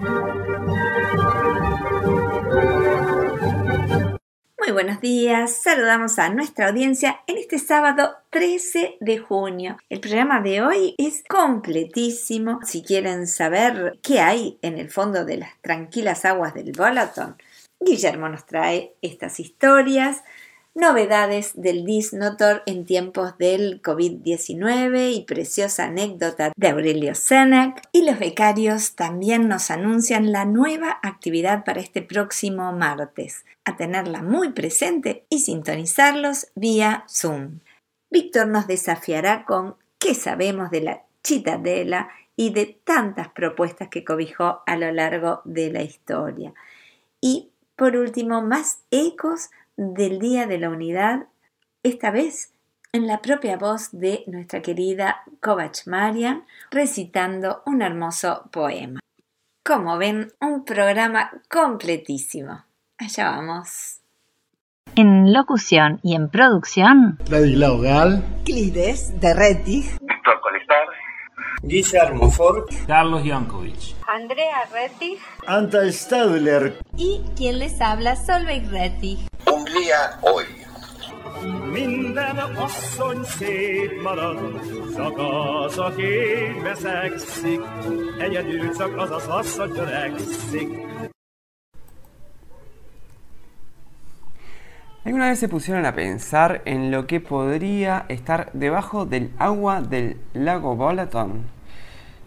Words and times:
Muy 0.00 0.08
buenos 4.72 5.02
días, 5.02 5.62
saludamos 5.62 6.18
a 6.18 6.30
nuestra 6.30 6.68
audiencia 6.68 7.20
en 7.26 7.36
este 7.36 7.58
sábado 7.58 8.14
13 8.30 8.96
de 9.00 9.18
junio. 9.18 9.76
El 9.90 10.00
programa 10.00 10.40
de 10.40 10.62
hoy 10.62 10.94
es 10.96 11.22
completísimo. 11.28 12.60
Si 12.64 12.82
quieren 12.82 13.26
saber 13.26 13.98
qué 14.02 14.20
hay 14.20 14.58
en 14.62 14.78
el 14.78 14.90
fondo 14.90 15.26
de 15.26 15.36
las 15.36 15.60
tranquilas 15.60 16.24
aguas 16.24 16.54
del 16.54 16.72
Bolaton, 16.72 17.36
Guillermo 17.78 18.30
nos 18.30 18.46
trae 18.46 18.94
estas 19.02 19.38
historias 19.38 20.22
novedades 20.74 21.52
del 21.60 21.84
Disnotor 21.84 22.62
en 22.66 22.84
tiempos 22.84 23.36
del 23.38 23.82
COVID-19 23.82 25.12
y 25.12 25.22
preciosa 25.22 25.84
anécdota 25.84 26.52
de 26.56 26.68
Aurelio 26.68 27.14
Senek. 27.14 27.82
Y 27.92 28.04
los 28.04 28.18
becarios 28.18 28.94
también 28.94 29.48
nos 29.48 29.70
anuncian 29.70 30.32
la 30.32 30.44
nueva 30.44 30.98
actividad 31.02 31.64
para 31.64 31.80
este 31.80 32.02
próximo 32.02 32.72
martes, 32.72 33.44
a 33.64 33.76
tenerla 33.76 34.22
muy 34.22 34.52
presente 34.52 35.24
y 35.28 35.40
sintonizarlos 35.40 36.48
vía 36.54 37.04
Zoom. 37.08 37.60
Víctor 38.10 38.48
nos 38.48 38.66
desafiará 38.66 39.44
con 39.44 39.76
qué 39.98 40.14
sabemos 40.14 40.70
de 40.70 40.80
la 40.80 41.02
chitadela 41.22 42.10
y 42.36 42.50
de 42.50 42.80
tantas 42.84 43.28
propuestas 43.28 43.88
que 43.88 44.04
cobijó 44.04 44.62
a 44.66 44.76
lo 44.76 44.90
largo 44.92 45.42
de 45.44 45.70
la 45.70 45.82
historia. 45.82 46.54
Y 47.20 47.50
por 47.76 47.96
último, 47.96 48.42
más 48.42 48.80
ecos 48.90 49.50
del 49.80 50.18
Día 50.18 50.46
de 50.46 50.58
la 50.58 50.68
Unidad, 50.68 51.26
esta 51.82 52.10
vez 52.10 52.52
en 52.92 53.06
la 53.06 53.22
propia 53.22 53.56
voz 53.56 53.88
de 53.92 54.24
nuestra 54.26 54.60
querida 54.60 55.22
Kovac 55.40 55.86
Marian, 55.86 56.44
recitando 56.70 57.62
un 57.64 57.80
hermoso 57.80 58.48
poema. 58.52 59.00
Como 59.64 59.96
ven, 59.96 60.32
un 60.40 60.66
programa 60.66 61.30
completísimo. 61.48 62.62
Allá 62.98 63.30
vamos. 63.30 64.00
En 64.96 65.32
locución 65.32 65.98
y 66.02 66.14
en 66.14 66.28
producción, 66.28 67.18
Ladislao 67.30 67.80
Gal, 67.80 68.22
Clides 68.44 69.18
de 69.18 69.32
Reti, 69.32 69.84
Víctor 69.84 70.09
Colestar, 70.09 70.09
Guillermo 71.62 72.30
Ford, 72.30 72.68
Carlos 72.86 73.22
Jankovic. 73.22 73.94
Andrea 74.06 74.66
Retti 74.72 75.18
Anta 75.46 75.92
Stadler, 75.92 76.78
y 76.96 77.20
quien 77.36 77.58
les 77.58 77.78
habla, 77.80 78.16
Solveig 78.16 78.70
Rettig. 78.70 79.18
Hungría 79.44 80.18
hoy. 80.22 80.44
minden 81.72 82.36
asszony 82.56 83.24
szép 83.24 84.02
marad, 84.02 84.60
csak 84.96 85.18
az, 85.18 85.78
aki 85.78 86.04
veszekszik, 86.62 87.60
egyedül 88.18 88.76
csak 88.76 88.98
az 88.98 89.10
az 89.10 89.26
asszony 89.26 89.72
törekszik. 89.72 90.68
¿Alguna 95.02 95.30
vez 95.30 95.38
se 95.38 95.48
pusieron 95.48 95.86
a 95.86 95.94
pensar 95.94 96.60
en 96.66 96.90
lo 96.90 97.06
que 97.06 97.20
podría 97.20 98.04
estar 98.10 98.50
debajo 98.52 99.06
del 99.06 99.30
agua 99.38 99.80
del 99.80 100.18
lago 100.34 100.76
Bolaton? 100.76 101.44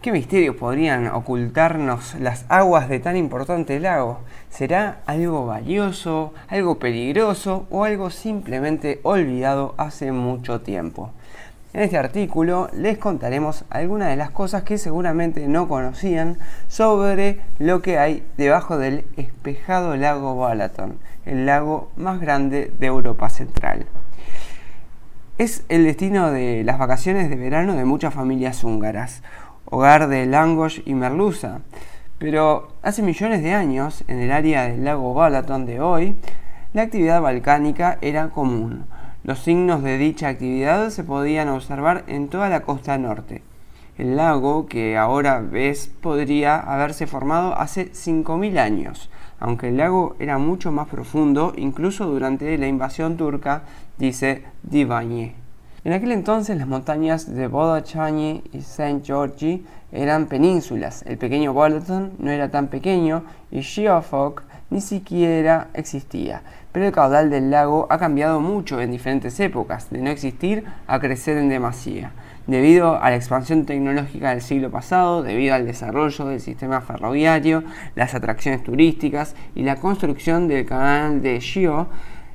¿Qué 0.02 0.10
misterios 0.10 0.56
podrían 0.56 1.06
ocultarnos 1.06 2.16
las 2.16 2.44
aguas 2.48 2.88
de 2.88 2.98
tan 2.98 3.16
importante 3.16 3.78
lago? 3.78 4.22
¿Será 4.50 5.02
algo 5.06 5.46
valioso, 5.46 6.34
algo 6.48 6.80
peligroso 6.80 7.68
o 7.70 7.84
algo 7.84 8.10
simplemente 8.10 8.98
olvidado 9.04 9.76
hace 9.78 10.10
mucho 10.10 10.60
tiempo? 10.60 11.12
En 11.74 11.80
este 11.80 11.98
artículo 11.98 12.68
les 12.72 12.98
contaremos 12.98 13.64
algunas 13.68 14.08
de 14.08 14.14
las 14.14 14.30
cosas 14.30 14.62
que 14.62 14.78
seguramente 14.78 15.48
no 15.48 15.66
conocían 15.66 16.38
sobre 16.68 17.40
lo 17.58 17.82
que 17.82 17.98
hay 17.98 18.24
debajo 18.36 18.78
del 18.78 19.04
espejado 19.16 19.96
lago 19.96 20.36
Balaton, 20.36 21.00
el 21.26 21.46
lago 21.46 21.90
más 21.96 22.20
grande 22.20 22.72
de 22.78 22.86
Europa 22.86 23.28
Central. 23.28 23.86
Es 25.36 25.64
el 25.68 25.82
destino 25.82 26.30
de 26.30 26.62
las 26.62 26.78
vacaciones 26.78 27.28
de 27.28 27.34
verano 27.34 27.74
de 27.74 27.84
muchas 27.84 28.14
familias 28.14 28.62
húngaras 28.62 29.24
hogar 29.64 30.06
de 30.06 30.26
Langos 30.26 30.80
y 30.84 30.94
merluza. 30.94 31.58
Pero 32.18 32.68
hace 32.82 33.02
millones 33.02 33.42
de 33.42 33.52
años, 33.52 34.04
en 34.06 34.20
el 34.20 34.30
área 34.30 34.68
del 34.68 34.84
lago 34.84 35.12
Balaton 35.12 35.66
de 35.66 35.80
hoy, 35.80 36.14
la 36.72 36.82
actividad 36.82 37.20
volcánica 37.20 37.98
era 38.00 38.28
común. 38.28 38.86
Los 39.24 39.38
signos 39.38 39.82
de 39.82 39.96
dicha 39.96 40.28
actividad 40.28 40.90
se 40.90 41.02
podían 41.02 41.48
observar 41.48 42.04
en 42.08 42.28
toda 42.28 42.50
la 42.50 42.60
costa 42.60 42.98
norte. 42.98 43.40
El 43.96 44.16
lago 44.16 44.66
que 44.66 44.98
ahora 44.98 45.40
ves 45.40 45.90
podría 46.02 46.60
haberse 46.60 47.06
formado 47.06 47.58
hace 47.58 47.90
5.000 47.90 48.58
años, 48.58 49.08
aunque 49.40 49.68
el 49.68 49.78
lago 49.78 50.14
era 50.18 50.36
mucho 50.36 50.72
más 50.72 50.88
profundo 50.88 51.54
incluso 51.56 52.04
durante 52.04 52.58
la 52.58 52.68
invasión 52.68 53.16
turca, 53.16 53.62
dice 53.96 54.44
Divanye. 54.62 55.32
En 55.84 55.94
aquel 55.94 56.12
entonces 56.12 56.58
las 56.58 56.68
montañas 56.68 57.34
de 57.34 57.46
Bodachani 57.46 58.42
y 58.52 58.58
St. 58.58 59.00
George 59.04 59.62
eran 59.90 60.26
penínsulas, 60.26 61.02
el 61.06 61.16
pequeño 61.16 61.54
Bolaton 61.54 62.12
no 62.18 62.30
era 62.30 62.50
tan 62.50 62.66
pequeño 62.66 63.24
y 63.50 63.60
Shiofok 63.60 64.42
ni 64.68 64.82
siquiera 64.82 65.68
existía, 65.72 66.42
pero 66.74 66.86
el 66.86 66.92
caudal 66.92 67.30
del 67.30 67.52
lago 67.52 67.86
ha 67.88 67.98
cambiado 67.98 68.40
mucho 68.40 68.80
en 68.80 68.90
diferentes 68.90 69.38
épocas, 69.38 69.90
de 69.90 70.02
no 70.02 70.10
existir 70.10 70.64
a 70.88 70.98
crecer 70.98 71.36
en 71.38 71.48
demasía, 71.48 72.10
debido 72.48 73.00
a 73.00 73.10
la 73.10 73.14
expansión 73.14 73.64
tecnológica 73.64 74.30
del 74.30 74.42
siglo 74.42 74.72
pasado, 74.72 75.22
debido 75.22 75.54
al 75.54 75.66
desarrollo 75.66 76.24
del 76.24 76.40
sistema 76.40 76.80
ferroviario, 76.80 77.62
las 77.94 78.16
atracciones 78.16 78.64
turísticas 78.64 79.36
y 79.54 79.62
la 79.62 79.76
construcción 79.76 80.48
del 80.48 80.66
canal 80.66 81.22
de 81.22 81.38
Shio, 81.38 81.86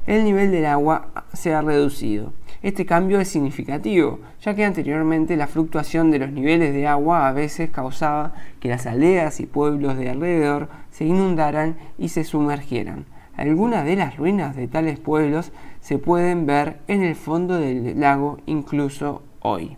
el 0.07 0.23
nivel 0.23 0.51
del 0.51 0.67
agua 0.67 1.09
se 1.33 1.53
ha 1.53 1.61
reducido. 1.61 2.31
Este 2.61 2.85
cambio 2.85 3.19
es 3.19 3.27
significativo, 3.27 4.21
ya 4.41 4.55
que 4.55 4.63
anteriormente 4.63 5.35
la 5.35 5.47
fluctuación 5.47 6.11
de 6.11 6.19
los 6.19 6.31
niveles 6.31 6.73
de 6.73 6.87
agua 6.87 7.27
a 7.27 7.33
veces 7.33 7.71
causaba 7.71 8.35
que 8.61 8.69
las 8.69 8.85
aldeas 8.85 9.41
y 9.41 9.45
pueblos 9.47 9.97
de 9.97 10.09
alrededor 10.09 10.69
se 10.91 11.03
inundaran 11.03 11.75
y 11.97 12.07
se 12.07 12.23
sumergieran. 12.23 13.05
Algunas 13.39 13.85
de 13.85 13.95
las 13.95 14.17
ruinas 14.17 14.57
de 14.57 14.67
tales 14.67 14.99
pueblos 14.99 15.53
se 15.79 15.97
pueden 15.97 16.45
ver 16.45 16.79
en 16.89 17.03
el 17.03 17.15
fondo 17.15 17.57
del 17.57 17.97
lago 17.97 18.37
incluso 18.47 19.23
hoy. 19.39 19.77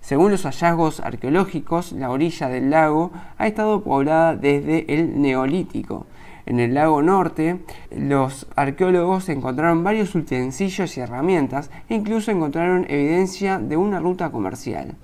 Según 0.00 0.30
los 0.30 0.44
hallazgos 0.44 1.00
arqueológicos, 1.00 1.90
la 1.90 2.10
orilla 2.10 2.48
del 2.48 2.70
lago 2.70 3.10
ha 3.38 3.48
estado 3.48 3.82
poblada 3.82 4.36
desde 4.36 4.84
el 4.94 5.20
Neolítico, 5.20 6.06
en 6.46 6.60
el 6.60 6.74
lago 6.74 7.02
norte, 7.02 7.58
los 7.90 8.46
arqueólogos 8.54 9.28
encontraron 9.28 9.82
varios 9.82 10.14
utensilios 10.14 10.96
y 10.96 11.00
herramientas 11.00 11.70
e 11.88 11.94
incluso 11.94 12.30
encontraron 12.30 12.86
evidencia 12.88 13.58
de 13.58 13.76
una 13.76 13.98
ruta 13.98 14.30
comercial. 14.30 14.94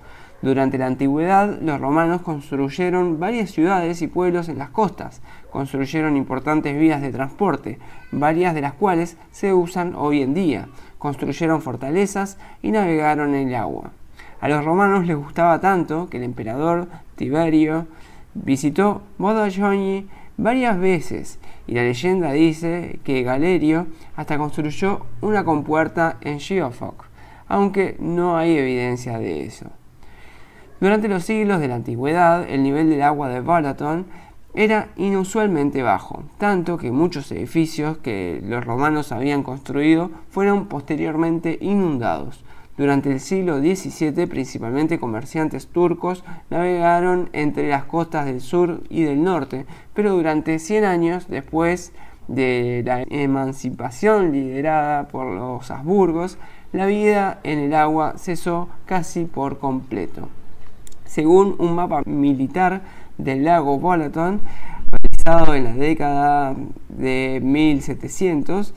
Durante 0.41 0.77
la 0.77 0.85
antigüedad, 0.85 1.59
los 1.61 1.81
romanos 1.81 2.21
construyeron 2.21 3.19
varias 3.19 3.51
ciudades 3.51 4.01
y 4.01 4.07
pueblos 4.07 4.47
en 4.47 4.57
las 4.57 4.69
costas, 4.69 5.21
construyeron 5.51 6.15
importantes 6.15 6.79
vías 6.79 7.01
de 7.01 7.11
transporte, 7.11 7.77
varias 8.11 8.55
de 8.55 8.61
las 8.61 8.73
cuales 8.73 9.17
se 9.31 9.53
usan 9.53 9.95
hoy 9.95 10.21
en 10.21 10.33
día, 10.33 10.69
construyeron 10.97 11.61
fortalezas 11.61 12.37
y 12.61 12.71
navegaron 12.71 13.35
en 13.35 13.49
el 13.49 13.55
agua. 13.55 13.91
A 14.39 14.47
los 14.47 14.63
romanos 14.63 15.05
les 15.05 15.17
gustaba 15.17 15.59
tanto 15.59 16.07
que 16.09 16.17
el 16.17 16.23
emperador 16.23 16.87
Tiberio 17.17 17.87
visitó 18.33 19.01
Bodoglioni 19.17 20.07
varias 20.37 20.79
veces 20.79 21.39
y 21.67 21.73
la 21.73 21.83
leyenda 21.83 22.31
dice 22.31 23.01
que 23.03 23.23
Galerio 23.23 23.87
hasta 24.15 24.37
construyó 24.37 25.05
una 25.19 25.43
compuerta 25.43 26.15
en 26.21 26.39
Geofoc, 26.39 27.07
aunque 27.49 27.97
no 27.99 28.37
hay 28.37 28.57
evidencia 28.57 29.19
de 29.19 29.43
eso. 29.45 29.65
Durante 30.79 31.09
los 31.09 31.25
siglos 31.25 31.59
de 31.59 31.67
la 31.67 31.75
antigüedad, 31.75 32.49
el 32.49 32.63
nivel 32.63 32.89
del 32.89 33.01
agua 33.01 33.27
de 33.27 33.41
Balaton 33.41 34.05
era 34.55 34.87
inusualmente 34.95 35.83
bajo, 35.83 36.23
tanto 36.37 36.77
que 36.77 36.91
muchos 36.91 37.29
edificios 37.33 37.97
que 37.97 38.41
los 38.45 38.63
romanos 38.63 39.11
habían 39.11 39.43
construido 39.43 40.09
fueron 40.29 40.67
posteriormente 40.67 41.57
inundados. 41.59 42.45
Durante 42.77 43.11
el 43.11 43.19
siglo 43.19 43.59
XVII, 43.59 44.25
principalmente 44.27 45.01
comerciantes 45.01 45.67
turcos 45.67 46.23
navegaron 46.49 47.29
entre 47.33 47.67
las 47.67 47.83
costas 47.83 48.25
del 48.25 48.39
sur 48.39 48.81
y 48.89 49.03
del 49.03 49.21
norte, 49.21 49.65
pero 49.93 50.13
durante 50.13 50.59
100 50.59 50.85
años 50.85 51.27
después 51.27 51.91
de 52.29 52.83
la 52.85 53.03
emancipación 53.09 54.31
liderada 54.31 55.09
por 55.09 55.27
los 55.27 55.69
Habsburgos, 55.69 56.37
la 56.71 56.85
vida 56.85 57.41
en 57.43 57.59
el 57.59 57.73
agua 57.73 58.13
cesó 58.17 58.69
casi 58.85 59.25
por 59.25 59.59
completo. 59.59 60.29
Según 61.09 61.55
un 61.57 61.73
mapa 61.73 62.03
militar 62.05 62.83
del 63.17 63.43
lago 63.43 63.79
Balaton, 63.79 64.41
realizado 64.91 65.55
en 65.55 65.63
la 65.63 65.73
década 65.73 66.55
de 66.87 67.41
1700, 67.43 68.75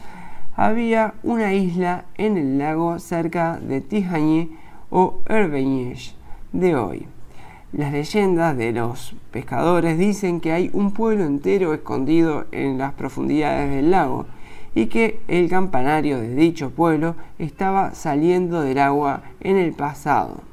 había 0.56 1.12
una 1.24 1.52
isla 1.52 2.06
en 2.16 2.38
el 2.38 2.56
lago 2.56 2.98
cerca 3.00 3.58
de 3.58 3.82
Tihany 3.82 4.50
o 4.88 5.18
Erbeñez 5.26 6.14
de 6.52 6.74
hoy. 6.74 7.06
Las 7.72 7.92
leyendas 7.92 8.56
de 8.56 8.72
los 8.72 9.14
pescadores 9.30 9.98
dicen 9.98 10.40
que 10.40 10.52
hay 10.52 10.70
un 10.72 10.92
pueblo 10.92 11.24
entero 11.24 11.74
escondido 11.74 12.46
en 12.50 12.78
las 12.78 12.94
profundidades 12.94 13.68
del 13.68 13.90
lago 13.90 14.24
y 14.74 14.86
que 14.86 15.20
el 15.28 15.50
campanario 15.50 16.18
de 16.18 16.34
dicho 16.34 16.70
pueblo 16.70 17.14
estaba 17.38 17.94
saliendo 17.94 18.62
del 18.62 18.78
agua 18.78 19.20
en 19.40 19.58
el 19.58 19.74
pasado. 19.74 20.51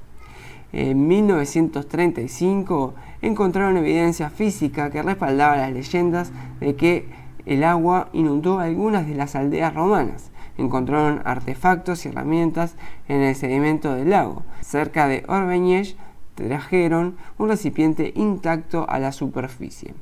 En 0.72 1.08
1935 1.08 2.94
encontraron 3.22 3.78
evidencia 3.78 4.30
física 4.30 4.92
que 4.92 5.02
respaldaba 5.02 5.58
las 5.58 5.74
leyendas 5.74 6.32
de 6.60 6.76
que 6.76 7.08
el 7.46 7.64
agua 7.64 8.10
inundó 8.14 8.60
algunas 8.60 9.08
de 9.08 9.16
las 9.16 9.36
aldeas 9.36 9.74
romanas. 9.74 10.30
Encontraron 10.58 11.22
artefactos 11.26 12.06
y 12.06 12.10
herramientas 12.10 12.76
en 13.08 13.22
el 13.22 13.36
sedimento 13.36 13.96
del 13.96 14.12
lago. 14.12 14.44
Cerca 14.62 15.08
de 15.08 15.24
Orbeñez 15.28 15.96
trajeron 16.36 17.16
un 17.38 17.50
recipiente 17.50 18.14
intacto 18.16 18.88
a 18.90 19.00
la 19.00 19.12
superficie. 19.12 19.94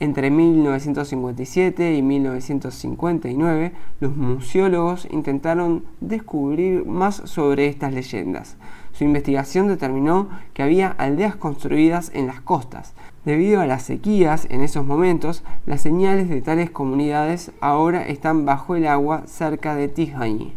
Entre 0.00 0.30
1957 0.30 1.94
y 1.94 2.02
1959, 2.02 3.72
los 4.00 4.16
museólogos 4.16 5.06
intentaron 5.10 5.84
descubrir 6.00 6.84
más 6.84 7.22
sobre 7.26 7.68
estas 7.68 7.94
leyendas. 7.94 8.56
Su 8.94 9.02
investigación 9.02 9.66
determinó 9.66 10.28
que 10.54 10.62
había 10.62 10.88
aldeas 10.88 11.34
construidas 11.34 12.12
en 12.14 12.28
las 12.28 12.40
costas. 12.40 12.94
Debido 13.24 13.60
a 13.60 13.66
las 13.66 13.82
sequías 13.82 14.46
en 14.50 14.62
esos 14.62 14.86
momentos, 14.86 15.42
las 15.66 15.80
señales 15.80 16.28
de 16.28 16.40
tales 16.40 16.70
comunidades 16.70 17.50
ahora 17.60 18.06
están 18.06 18.44
bajo 18.44 18.76
el 18.76 18.86
agua 18.86 19.24
cerca 19.26 19.74
de 19.74 19.88
Tijani. 19.88 20.54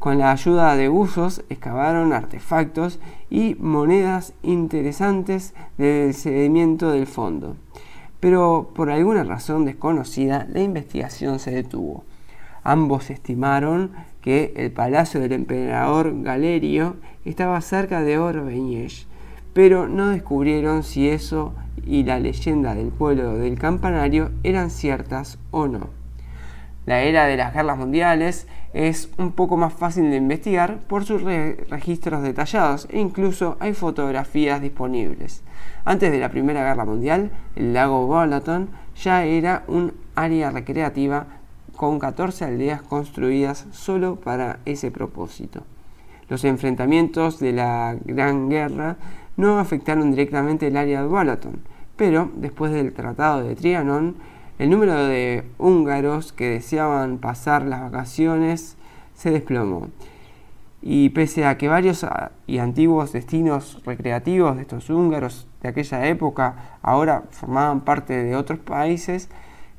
Con 0.00 0.18
la 0.18 0.32
ayuda 0.32 0.74
de 0.74 0.88
buzos 0.88 1.44
excavaron 1.48 2.12
artefactos 2.12 2.98
y 3.28 3.54
monedas 3.60 4.32
interesantes 4.42 5.54
del 5.78 6.12
sedimento 6.14 6.90
del 6.90 7.06
fondo. 7.06 7.54
Pero 8.18 8.72
por 8.74 8.90
alguna 8.90 9.22
razón 9.22 9.64
desconocida, 9.64 10.46
la 10.50 10.60
investigación 10.60 11.38
se 11.38 11.52
detuvo. 11.52 12.02
Ambos 12.64 13.10
estimaron 13.10 13.92
que 14.20 14.52
el 14.56 14.70
palacio 14.70 15.20
del 15.20 15.32
emperador 15.32 16.22
Galerio 16.22 16.96
estaba 17.24 17.60
cerca 17.60 18.02
de 18.02 18.18
Orbeñez, 18.18 19.06
pero 19.52 19.88
no 19.88 20.08
descubrieron 20.08 20.82
si 20.82 21.08
eso 21.08 21.54
y 21.86 22.04
la 22.04 22.20
leyenda 22.20 22.74
del 22.74 22.88
pueblo 22.88 23.34
del 23.36 23.58
campanario 23.58 24.30
eran 24.42 24.70
ciertas 24.70 25.38
o 25.50 25.66
no. 25.66 25.88
La 26.86 27.02
era 27.02 27.26
de 27.26 27.36
las 27.36 27.52
guerras 27.52 27.78
mundiales 27.78 28.46
es 28.72 29.10
un 29.18 29.32
poco 29.32 29.56
más 29.56 29.72
fácil 29.72 30.10
de 30.10 30.16
investigar 30.16 30.78
por 30.80 31.04
sus 31.04 31.22
registros 31.22 32.22
detallados 32.22 32.88
e 32.90 32.98
incluso 32.98 33.56
hay 33.60 33.74
fotografías 33.74 34.60
disponibles. 34.60 35.42
Antes 35.84 36.10
de 36.10 36.18
la 36.18 36.30
Primera 36.30 36.64
Guerra 36.64 36.84
Mundial, 36.84 37.30
el 37.56 37.74
lago 37.74 38.08
Balaton 38.08 38.70
ya 38.96 39.24
era 39.24 39.64
un 39.66 39.92
área 40.14 40.50
recreativa 40.50 41.26
con 41.80 41.98
14 41.98 42.44
aldeas 42.44 42.82
construidas 42.82 43.66
solo 43.70 44.16
para 44.16 44.58
ese 44.66 44.90
propósito. 44.90 45.62
Los 46.28 46.44
enfrentamientos 46.44 47.40
de 47.40 47.54
la 47.54 47.96
Gran 48.04 48.50
Guerra 48.50 48.98
no 49.38 49.58
afectaron 49.58 50.10
directamente 50.10 50.66
el 50.66 50.76
área 50.76 51.00
de 51.00 51.08
Balaton, 51.08 51.58
pero 51.96 52.30
después 52.36 52.70
del 52.70 52.92
Tratado 52.92 53.42
de 53.42 53.56
Trianon, 53.56 54.16
el 54.58 54.68
número 54.68 54.94
de 55.06 55.44
húngaros 55.56 56.34
que 56.34 56.50
deseaban 56.50 57.16
pasar 57.16 57.62
las 57.62 57.80
vacaciones 57.80 58.76
se 59.14 59.30
desplomó. 59.30 59.88
Y 60.82 61.08
pese 61.08 61.46
a 61.46 61.56
que 61.56 61.68
varios 61.68 62.04
ah, 62.04 62.32
y 62.46 62.58
antiguos 62.58 63.14
destinos 63.14 63.80
recreativos 63.86 64.56
de 64.56 64.62
estos 64.62 64.90
húngaros 64.90 65.46
de 65.62 65.70
aquella 65.70 66.06
época 66.08 66.76
ahora 66.82 67.22
formaban 67.30 67.80
parte 67.80 68.22
de 68.22 68.36
otros 68.36 68.58
países, 68.58 69.30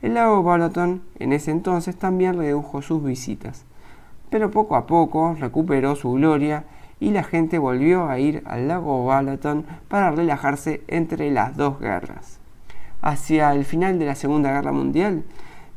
el 0.01 0.15
lago 0.15 0.43
Balaton 0.43 1.01
en 1.19 1.33
ese 1.33 1.51
entonces 1.51 1.95
también 1.97 2.37
redujo 2.37 2.81
sus 2.81 3.03
visitas. 3.03 3.65
Pero 4.29 4.51
poco 4.51 4.75
a 4.75 4.87
poco 4.87 5.35
recuperó 5.39 5.95
su 5.95 6.13
gloria 6.13 6.65
y 6.99 7.11
la 7.11 7.23
gente 7.23 7.57
volvió 7.57 8.09
a 8.09 8.19
ir 8.19 8.43
al 8.45 8.67
lago 8.67 9.05
Balaton 9.05 9.65
para 9.87 10.11
relajarse 10.11 10.83
entre 10.87 11.31
las 11.31 11.57
dos 11.57 11.79
guerras 11.79 12.41
hacia 13.01 13.53
el 13.53 13.65
final 13.65 13.99
de 13.99 14.05
la 14.05 14.15
Segunda 14.15 14.51
Guerra 14.51 14.71
Mundial, 14.71 15.23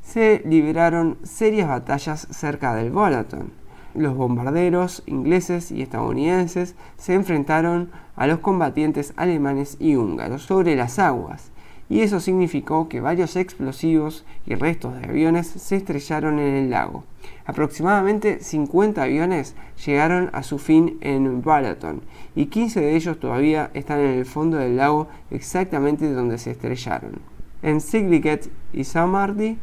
se 0.02 0.42
libraron 0.44 1.16
serias 1.22 1.68
batallas 1.68 2.28
cerca 2.30 2.74
del 2.74 2.90
Balaton. 2.90 3.52
Los 3.94 4.16
bombarderos 4.16 5.02
ingleses 5.06 5.70
y 5.70 5.82
estadounidenses 5.82 6.74
se 6.98 7.14
enfrentaron 7.14 7.90
a 8.16 8.26
los 8.26 8.40
combatientes 8.40 9.14
alemanes 9.16 9.76
y 9.80 9.96
húngaros 9.96 10.42
sobre 10.42 10.76
las 10.76 10.98
aguas, 10.98 11.50
y 11.88 12.00
eso 12.00 12.20
significó 12.20 12.88
que 12.88 13.00
varios 13.00 13.36
explosivos 13.36 14.24
y 14.46 14.54
restos 14.54 14.98
de 14.98 15.04
aviones 15.06 15.46
se 15.46 15.76
estrellaron 15.76 16.38
en 16.38 16.54
el 16.54 16.70
lago. 16.70 17.04
Aproximadamente 17.46 18.40
50 18.40 19.02
aviones 19.02 19.54
llegaron 19.84 20.30
a 20.32 20.42
su 20.42 20.58
fin 20.58 20.98
en 21.00 21.42
Balaton 21.42 22.02
y 22.34 22.46
15 22.46 22.80
de 22.80 22.96
ellos 22.96 23.20
todavía 23.20 23.70
están 23.74 24.00
en 24.00 24.18
el 24.18 24.24
fondo 24.24 24.56
del 24.56 24.76
lago 24.76 25.08
exactamente 25.30 26.10
donde 26.10 26.38
se 26.38 26.52
estrellaron. 26.52 27.20
En 27.62 27.80
Sigliget 27.80 28.50
y 28.72 28.84
Samardi 28.84 29.58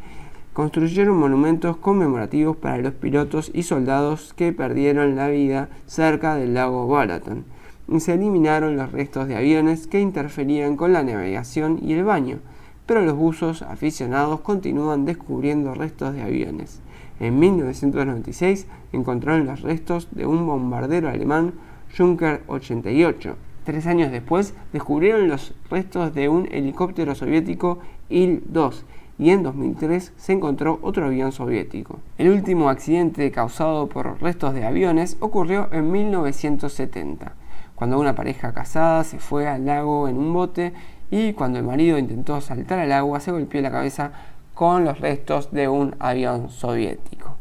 construyeron 0.52 1.16
monumentos 1.16 1.76
conmemorativos 1.76 2.56
para 2.56 2.78
los 2.78 2.92
pilotos 2.94 3.50
y 3.54 3.62
soldados 3.62 4.32
que 4.34 4.52
perdieron 4.52 5.16
la 5.16 5.28
vida 5.28 5.68
cerca 5.86 6.36
del 6.36 6.54
lago 6.54 6.86
Balaton 6.86 7.44
se 8.00 8.14
eliminaron 8.14 8.76
los 8.76 8.92
restos 8.92 9.28
de 9.28 9.36
aviones 9.36 9.86
que 9.86 10.00
interferían 10.00 10.76
con 10.76 10.92
la 10.92 11.02
navegación 11.02 11.78
y 11.82 11.92
el 11.92 12.04
baño, 12.04 12.38
pero 12.86 13.02
los 13.02 13.16
buzos 13.16 13.62
aficionados 13.62 14.40
continúan 14.40 15.04
descubriendo 15.04 15.74
restos 15.74 16.14
de 16.14 16.22
aviones. 16.22 16.80
En 17.20 17.38
1996 17.38 18.66
encontraron 18.92 19.46
los 19.46 19.62
restos 19.62 20.08
de 20.10 20.26
un 20.26 20.46
bombardero 20.46 21.08
alemán 21.08 21.52
Junker 21.96 22.42
88. 22.46 23.36
Tres 23.64 23.86
años 23.86 24.10
después 24.10 24.54
descubrieron 24.72 25.28
los 25.28 25.54
restos 25.70 26.14
de 26.14 26.28
un 26.28 26.48
helicóptero 26.50 27.14
soviético 27.14 27.78
Il-2 28.08 28.82
y 29.18 29.30
en 29.30 29.42
2003 29.44 30.12
se 30.16 30.32
encontró 30.32 30.80
otro 30.82 31.06
avión 31.06 31.30
soviético. 31.30 32.00
El 32.18 32.30
último 32.30 32.68
accidente 32.68 33.30
causado 33.30 33.88
por 33.88 34.20
restos 34.20 34.54
de 34.54 34.64
aviones 34.64 35.16
ocurrió 35.20 35.68
en 35.70 35.92
1970, 35.92 37.34
cuando 37.74 37.98
una 37.98 38.14
pareja 38.14 38.52
casada 38.52 39.04
se 39.04 39.18
fue 39.18 39.48
al 39.48 39.66
lago 39.66 40.08
en 40.08 40.16
un 40.18 40.32
bote 40.32 40.72
y 41.10 41.32
cuando 41.32 41.58
el 41.58 41.64
marido 41.64 41.98
intentó 41.98 42.40
saltar 42.40 42.78
al 42.78 42.92
agua 42.92 43.20
se 43.20 43.32
golpeó 43.32 43.60
la 43.60 43.70
cabeza 43.70 44.12
con 44.54 44.84
los 44.84 45.00
restos 45.00 45.52
de 45.52 45.68
un 45.68 45.94
avión 45.98 46.48
soviético. 46.48 47.36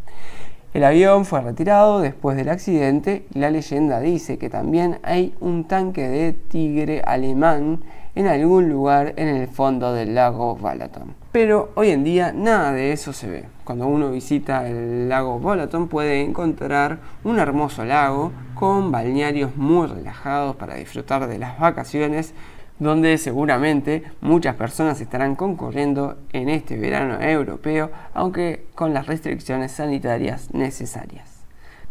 El 0.73 0.85
avión 0.85 1.25
fue 1.25 1.41
retirado 1.41 1.99
después 1.99 2.37
del 2.37 2.49
accidente 2.49 3.25
y 3.33 3.39
la 3.39 3.51
leyenda 3.51 3.99
dice 3.99 4.37
que 4.37 4.49
también 4.49 4.99
hay 5.03 5.35
un 5.41 5.65
tanque 5.67 6.07
de 6.07 6.31
tigre 6.31 7.01
alemán 7.05 7.81
en 8.15 8.27
algún 8.27 8.69
lugar 8.69 9.13
en 9.17 9.27
el 9.29 9.47
fondo 9.47 9.93
del 9.93 10.15
lago 10.15 10.55
Balaton. 10.55 11.15
Pero 11.31 11.71
hoy 11.75 11.91
en 11.91 12.03
día 12.03 12.33
nada 12.33 12.73
de 12.73 12.91
eso 12.91 13.13
se 13.13 13.29
ve. 13.29 13.45
Cuando 13.63 13.87
uno 13.87 14.11
visita 14.11 14.67
el 14.67 15.07
lago 15.07 15.39
Balaton 15.39 15.87
puede 15.87 16.21
encontrar 16.21 16.99
un 17.23 17.39
hermoso 17.39 17.85
lago 17.85 18.31
con 18.55 18.91
balnearios 18.91 19.55
muy 19.55 19.87
relajados 19.87 20.55
para 20.55 20.75
disfrutar 20.75 21.27
de 21.27 21.39
las 21.39 21.57
vacaciones 21.59 22.33
donde 22.79 23.19
seguramente 23.19 24.03
muchas 24.21 24.55
personas 24.55 24.99
estarán 25.01 25.35
concurriendo 25.35 26.17
en 26.33 26.49
este 26.49 26.77
verano 26.77 27.21
europeo, 27.21 27.91
aunque 28.15 28.65
con 28.73 28.91
las 28.91 29.05
restricciones 29.05 29.73
sanitarias 29.73 30.51
necesarias. 30.51 31.29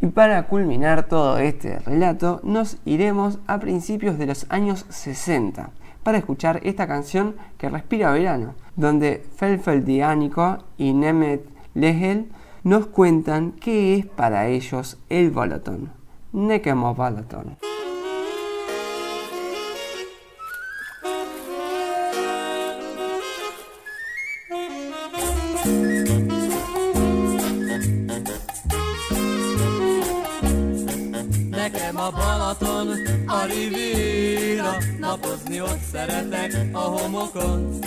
Y 0.00 0.06
para 0.06 0.48
culminar 0.48 1.04
todo 1.06 1.38
este 1.38 1.78
relato, 1.78 2.40
nos 2.42 2.78
iremos 2.84 3.38
a 3.46 3.60
principios 3.60 4.18
de 4.18 4.26
los 4.26 4.46
años 4.48 4.84
60 4.88 5.70
para 6.02 6.18
escuchar 6.18 6.60
esta 6.62 6.86
canción 6.86 7.36
que 7.58 7.68
respira 7.68 8.12
verano, 8.12 8.54
donde 8.76 9.24
Felfeldiánico 9.36 10.58
y 10.78 10.92
Nemet 10.92 11.44
Lehel 11.74 12.30
nos 12.62 12.86
cuentan 12.86 13.52
qué 13.52 13.96
es 13.96 14.06
para 14.06 14.48
ellos 14.48 14.98
el 15.08 15.30
bolotón. 15.30 15.90
Nekem 16.32 16.84
a 16.84 16.92
Balaton. 16.92 17.56
Napozni 35.20 35.60
ott 35.60 35.80
szeretek 35.92 36.52
a 36.72 36.78
homokon. 36.78 37.78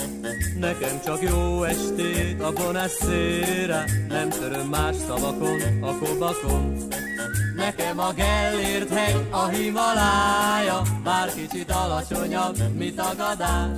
Nekem 0.59 0.99
csak 1.05 1.21
jó 1.21 1.63
estét 1.63 2.41
a 2.41 2.51
Bonasszére, 2.51 3.85
nem 4.07 4.29
töröm 4.29 4.67
más 4.67 4.95
szavakon, 4.95 5.61
a 5.81 5.97
kobakon. 5.97 6.77
Nekem 7.63 7.99
a 7.99 8.13
Gellért 8.13 8.93
hegy, 8.93 9.27
a 9.31 9.45
Himalája, 9.45 10.81
bár 11.03 11.33
kicsit 11.33 11.71
alacsonyabb, 11.71 12.57
mint 12.77 12.99
a 12.99 13.13
gadás. 13.17 13.77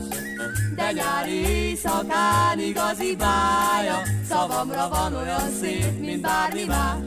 De 0.76 0.92
nyári 0.92 1.50
éjszakán 1.50 2.60
igazi 2.60 3.16
bája, 3.16 4.02
szavamra 4.30 4.90
van 4.90 5.16
olyan 5.16 5.50
szép, 5.62 6.00
mint 6.00 6.22
bármi 6.22 6.64
más. 6.64 6.98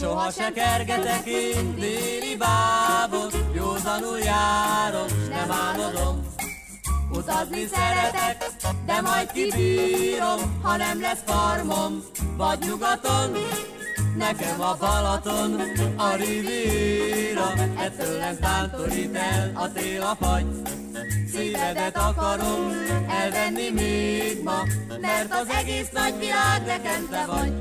Soha 0.00 0.30
se 0.30 0.52
kergetek 0.52 1.26
én 1.26 1.74
déli 1.74 2.36
bábot, 2.36 3.36
józanul 3.54 4.18
járok, 4.18 5.28
nem 5.28 5.50
álmodom. 5.50 6.26
Utazni 7.10 7.66
szeretek, 7.66 8.46
de 8.86 9.00
majd 9.00 9.32
kibírom, 9.32 10.60
ha 10.62 10.76
nem 10.76 11.00
lesz 11.00 11.22
farmom, 11.26 12.02
vagy 12.36 12.58
nyugaton. 12.58 13.30
Nekem 14.18 14.60
a 14.60 14.76
Balaton, 14.78 15.60
a 15.96 16.14
Riviera, 16.16 17.52
ettől 17.76 18.18
nem 18.18 18.38
tántorít 18.38 19.14
el 19.14 19.50
a 19.54 19.72
tél 19.72 20.02
a 20.02 20.16
fagy. 20.20 20.46
Szívedet 21.32 21.96
akarom 21.96 22.72
elvenni 23.08 23.70
még 23.70 24.42
ma, 24.44 24.62
mert 25.00 25.32
az 25.32 25.48
egész 25.48 25.88
nagyvilág 25.92 26.66
nekem 26.66 27.08
te 27.10 27.24
vagy. 27.26 27.52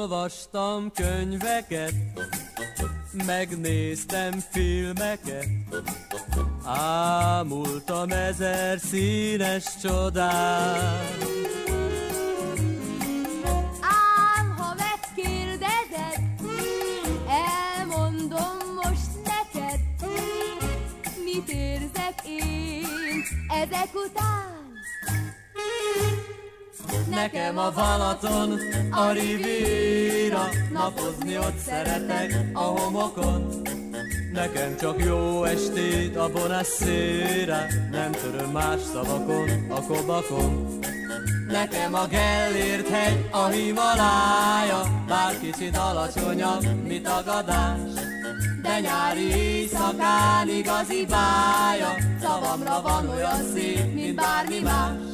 Olvastam 0.00 0.92
könyveket, 0.92 1.94
megnéztem 3.26 4.38
filmeket, 4.50 5.48
ámultam 6.64 8.10
ezer 8.10 8.78
színes 8.78 9.64
csodát. 9.82 11.16
Ám 13.80 14.54
ha 14.56 14.74
elmondom 17.28 18.56
most 18.82 19.10
neked, 19.24 19.80
mit 21.24 21.48
érzek 21.48 22.22
én 22.26 23.22
ezek 23.48 23.90
után. 23.94 24.49
Nekem 27.10 27.58
a 27.58 27.70
Balaton, 27.70 28.58
a 28.90 29.10
Riviera, 29.12 30.48
napozni 30.72 31.38
ott 31.38 31.58
szeretek 31.58 32.34
a 32.52 32.60
homokon. 32.62 33.62
Nekem 34.32 34.76
csak 34.76 35.04
jó 35.04 35.44
estét 35.44 36.16
a 36.16 36.30
Bonasszére, 36.32 37.66
nem 37.90 38.10
töröm 38.10 38.50
más 38.50 38.80
szavakon, 38.92 39.48
a 39.68 39.82
kobakon. 39.82 40.78
Nekem 41.48 41.94
a 41.94 42.06
Gellért 42.06 42.88
hegy, 42.88 43.28
a 43.30 43.46
Himalája, 43.46 45.04
bár 45.08 45.38
kicsit 45.40 45.76
alacsonyabb, 45.76 46.86
mint 46.86 47.06
a 47.06 47.22
gadás. 47.24 47.90
De 48.62 48.80
nyári 48.80 49.34
éjszakán 49.36 50.48
igazi 50.48 51.06
bája, 51.08 51.94
szavamra 52.22 52.80
van 52.82 53.08
olyan 53.08 53.42
szép, 53.54 53.94
mint 53.94 54.14
bármi 54.14 54.58
más. 54.58 55.09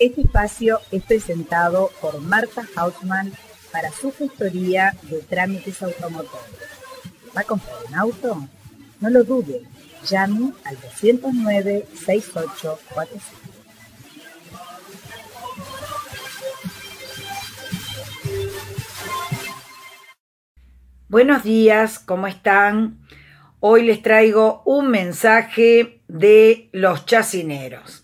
Este 0.00 0.22
espacio 0.22 0.80
es 0.90 1.02
presentado 1.02 1.90
por 2.00 2.20
Marta 2.22 2.66
Hausmann 2.74 3.32
para 3.70 3.92
su 3.92 4.10
gestoría 4.10 4.96
de 5.02 5.20
trámites 5.20 5.82
automotores. 5.82 6.56
¿Va 7.36 7.42
a 7.42 7.44
comprar 7.44 7.76
un 7.86 7.94
auto? 7.94 8.48
No 9.00 9.10
lo 9.10 9.24
dude, 9.24 9.60
llame 10.06 10.54
al 10.64 10.78
209-6845. 10.78 12.78
Buenos 21.08 21.44
días, 21.44 21.98
¿cómo 21.98 22.26
están? 22.26 23.06
Hoy 23.58 23.82
les 23.82 24.00
traigo 24.00 24.62
un 24.64 24.88
mensaje 24.88 26.00
de 26.08 26.70
los 26.72 27.04
chacineros. 27.04 27.99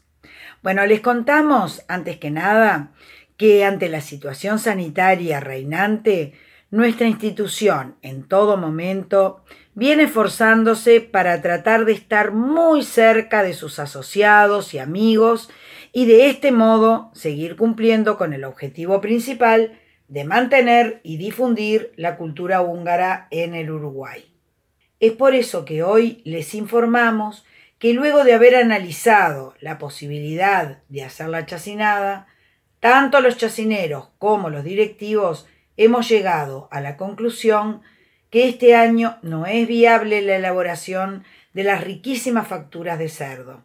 Bueno, 0.67 0.85
les 0.85 1.01
contamos, 1.01 1.85
antes 1.87 2.19
que 2.19 2.33
nada, 2.33 2.91
que 3.37 3.65
ante 3.65 3.89
la 3.89 4.01
situación 4.01 4.59
sanitaria 4.59 5.39
reinante, 5.39 6.33
nuestra 6.73 7.07
institución 7.07 7.95
en 8.03 8.27
todo 8.27 8.57
momento 8.57 9.45
viene 9.75 10.03
esforzándose 10.03 11.01
para 11.01 11.41
tratar 11.41 11.85
de 11.85 11.93
estar 11.93 12.33
muy 12.33 12.83
cerca 12.83 13.45
de 13.45 13.55
sus 13.55 13.79
asociados 13.79 14.75
y 14.75 14.81
amigos 14.81 15.51
y 15.93 16.07
de 16.07 16.27
este 16.31 16.51
modo 16.51 17.13
seguir 17.15 17.55
cumpliendo 17.55 18.19
con 18.19 18.33
el 18.33 18.43
objetivo 18.43 19.01
principal 19.01 19.79
de 20.09 20.25
mantener 20.25 21.01
y 21.05 21.17
difundir 21.17 21.93
la 21.95 22.17
cultura 22.17 22.61
húngara 22.63 23.29
en 23.31 23.55
el 23.55 23.71
Uruguay. 23.71 24.35
Es 24.99 25.13
por 25.13 25.37
eso 25.37 25.65
que 25.65 25.85
hoy 25.85 26.23
les 26.25 26.57
informamos 26.57 27.45
que 27.79 27.93
luego 27.93 28.25
de 28.25 28.35
haber 28.35 28.57
analizado 28.57 29.55
la 29.61 29.79
posibilidad 29.79 30.83
de 30.89 31.05
hacer 31.05 31.29
la 31.29 31.45
chacinada, 31.47 32.27
tanto 32.81 33.21
los 33.21 33.37
chacineros 33.37 34.09
como 34.19 34.49
los 34.51 34.65
directivos 34.65 35.47
hemos 35.77 36.09
llegado 36.09 36.69
a 36.71 36.81
la 36.81 36.97
conclusión 36.97 37.83
que 38.31 38.49
este 38.49 38.75
año 38.75 39.19
no 39.23 39.47
es 39.47 39.69
viable 39.69 40.23
la 40.23 40.37
elaboración 40.37 41.25
de 41.53 41.65
las 41.65 41.85
riquísimas 41.85 42.49
facturas 42.49 42.99
de 42.99 43.09
cerdo. 43.09 43.65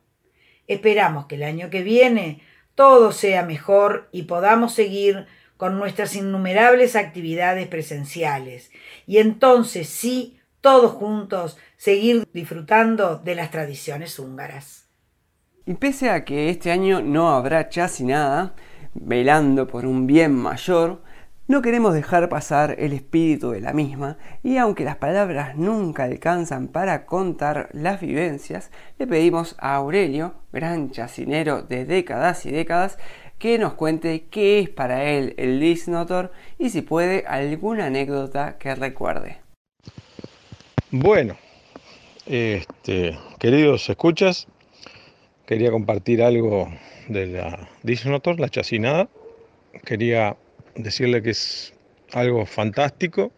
Esperamos 0.67 1.25
que 1.25 1.35
el 1.35 1.43
año 1.43 1.69
que 1.69 1.83
viene 1.83 2.41
todo 2.75 3.11
sea 3.11 3.43
mejor 3.43 4.09
y 4.11 4.23
podamos 4.23 4.73
seguir 4.73 5.25
con 5.57 5.77
nuestras 5.77 6.15
innumerables 6.15 6.95
actividades 6.95 7.67
presenciales 7.67 8.71
y 9.05 9.17
entonces 9.19 9.87
sí 9.89 10.39
todos 10.61 10.91
juntos 10.91 11.57
seguir 11.81 12.27
disfrutando 12.31 13.15
de 13.15 13.33
las 13.33 13.49
tradiciones 13.49 14.19
húngaras. 14.19 14.87
Y 15.65 15.73
pese 15.73 16.11
a 16.11 16.23
que 16.25 16.51
este 16.51 16.69
año 16.69 17.01
no 17.01 17.31
habrá 17.31 17.69
chacinada, 17.69 18.53
velando 18.93 19.65
por 19.65 19.87
un 19.87 20.05
bien 20.05 20.31
mayor, 20.31 21.01
no 21.47 21.63
queremos 21.63 21.95
dejar 21.95 22.29
pasar 22.29 22.75
el 22.77 22.93
espíritu 22.93 23.49
de 23.49 23.61
la 23.61 23.73
misma 23.73 24.19
y 24.43 24.57
aunque 24.57 24.83
las 24.83 24.97
palabras 24.97 25.57
nunca 25.57 26.03
alcanzan 26.03 26.67
para 26.67 27.07
contar 27.07 27.69
las 27.73 27.99
vivencias, 27.99 28.69
le 28.99 29.07
pedimos 29.07 29.55
a 29.57 29.73
Aurelio, 29.73 30.35
gran 30.53 30.91
chacinero 30.91 31.63
de 31.63 31.85
décadas 31.85 32.45
y 32.45 32.51
décadas, 32.51 32.99
que 33.39 33.57
nos 33.57 33.73
cuente 33.73 34.27
qué 34.29 34.59
es 34.59 34.69
para 34.69 35.05
él 35.05 35.33
el 35.37 35.59
Disnotor 35.59 36.31
y 36.59 36.69
si 36.69 36.83
puede 36.83 37.25
alguna 37.25 37.87
anécdota 37.87 38.59
que 38.59 38.75
recuerde. 38.75 39.39
Bueno, 40.91 41.37
este, 42.25 43.17
queridos 43.39 43.89
escuchas, 43.89 44.47
quería 45.45 45.71
compartir 45.71 46.21
algo 46.21 46.71
de 47.07 47.27
la 47.27 47.69
Disnotor, 47.83 48.39
la 48.39 48.49
chacinada. 48.49 49.09
Quería 49.85 50.37
decirle 50.75 51.21
que 51.21 51.31
es 51.31 51.73
algo 52.13 52.45
fantástico, 52.45 53.31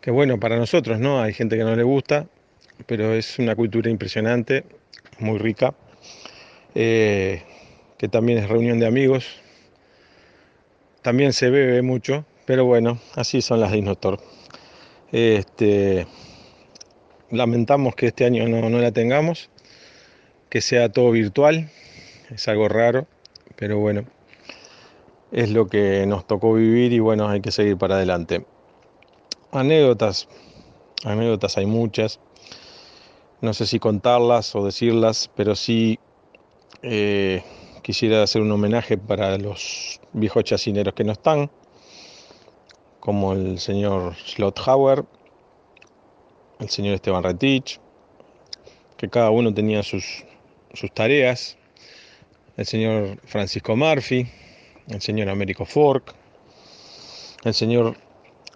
que 0.00 0.10
bueno, 0.10 0.38
para 0.40 0.56
nosotros, 0.56 0.98
¿no? 0.98 1.20
Hay 1.20 1.34
gente 1.34 1.56
que 1.56 1.64
no 1.64 1.76
le 1.76 1.82
gusta, 1.82 2.26
pero 2.86 3.14
es 3.14 3.38
una 3.38 3.54
cultura 3.54 3.90
impresionante, 3.90 4.64
muy 5.18 5.38
rica, 5.38 5.74
eh, 6.74 7.42
que 7.98 8.08
también 8.08 8.38
es 8.38 8.48
reunión 8.48 8.78
de 8.78 8.86
amigos. 8.86 9.40
También 11.02 11.32
se 11.32 11.50
bebe 11.50 11.82
mucho, 11.82 12.24
pero 12.44 12.64
bueno, 12.64 12.98
así 13.14 13.42
son 13.42 13.60
las 13.60 13.72
Disnotor. 13.72 14.20
Este, 15.10 16.06
lamentamos 17.30 17.94
que 17.94 18.06
este 18.06 18.24
año 18.24 18.48
no, 18.48 18.68
la 18.68 18.92
tengamos, 18.92 19.50
que 20.48 20.60
sea 20.60 20.90
todo 20.90 21.10
virtual, 21.10 21.70
es 22.30 22.48
algo 22.48 22.68
raro, 22.68 23.06
pero 23.56 23.78
bueno, 23.78 24.04
es 25.32 25.50
lo 25.50 25.66
que 25.66 26.06
nos 26.06 26.26
tocó 26.26 26.54
vivir 26.54 26.92
y 26.92 26.98
bueno, 26.98 27.28
hay 27.28 27.40
que 27.40 27.50
seguir 27.50 27.76
para 27.76 27.96
adelante. 27.96 28.46
Anécdotas, 29.50 30.28
anécdotas 31.04 31.56
hay 31.58 31.66
muchas. 31.66 32.20
No 33.40 33.54
sé 33.54 33.66
si 33.66 33.78
contarlas 33.78 34.54
o 34.56 34.64
decirlas, 34.64 35.30
pero 35.34 35.54
sí 35.54 35.98
eh, 36.82 37.42
quisiera 37.82 38.22
hacer 38.22 38.42
un 38.42 38.50
homenaje 38.50 38.98
para 38.98 39.38
los 39.38 40.00
viejos 40.12 40.44
chacineros 40.44 40.94
que 40.94 41.04
no 41.04 41.12
están, 41.12 41.50
como 43.00 43.32
el 43.32 43.58
señor 43.60 44.14
Schlothauer, 44.16 45.04
el 46.60 46.68
señor 46.68 46.94
Esteban 46.94 47.22
Retich, 47.22 47.80
que 48.96 49.08
cada 49.08 49.30
uno 49.30 49.54
tenía 49.54 49.82
sus, 49.82 50.24
sus 50.74 50.92
tareas, 50.92 51.56
el 52.56 52.66
señor 52.66 53.18
Francisco 53.24 53.76
Murphy, 53.76 54.26
el 54.88 55.00
señor 55.00 55.28
Américo 55.28 55.64
Fork, 55.64 56.14
el 57.44 57.54
señor 57.54 57.96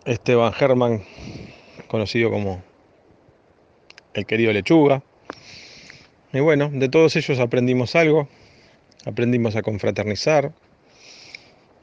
Esteban 0.04 0.52
Herman, 0.59 1.04
conocido 1.87 2.30
como 2.30 2.62
el 4.14 4.26
querido 4.26 4.52
Lechuga. 4.52 5.02
Y 6.32 6.40
bueno, 6.40 6.71
de 6.73 6.88
todos 6.88 7.14
ellos 7.14 7.38
aprendimos 7.38 7.94
algo, 7.94 8.28
aprendimos 9.04 9.54
a 9.54 9.62
confraternizar. 9.62 10.52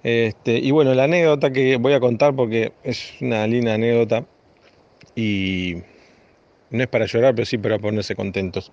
Este, 0.04 0.58
y 0.58 0.72
bueno, 0.72 0.94
la 0.94 1.04
anécdota 1.06 1.52
que 1.52 1.78
voy 1.78 1.94
a 1.94 2.00
contar 2.00 2.36
porque 2.36 2.74
es 2.84 3.14
una 3.22 3.46
linda 3.48 3.74
anécdota 3.74 4.26
y 5.16 5.76
no 6.72 6.84
es 6.84 6.90
para 6.90 7.06
llorar, 7.06 7.36
pero 7.36 7.46
sí 7.46 7.58
para 7.58 7.80
ponerse 7.80 8.16
contentos. 8.16 8.72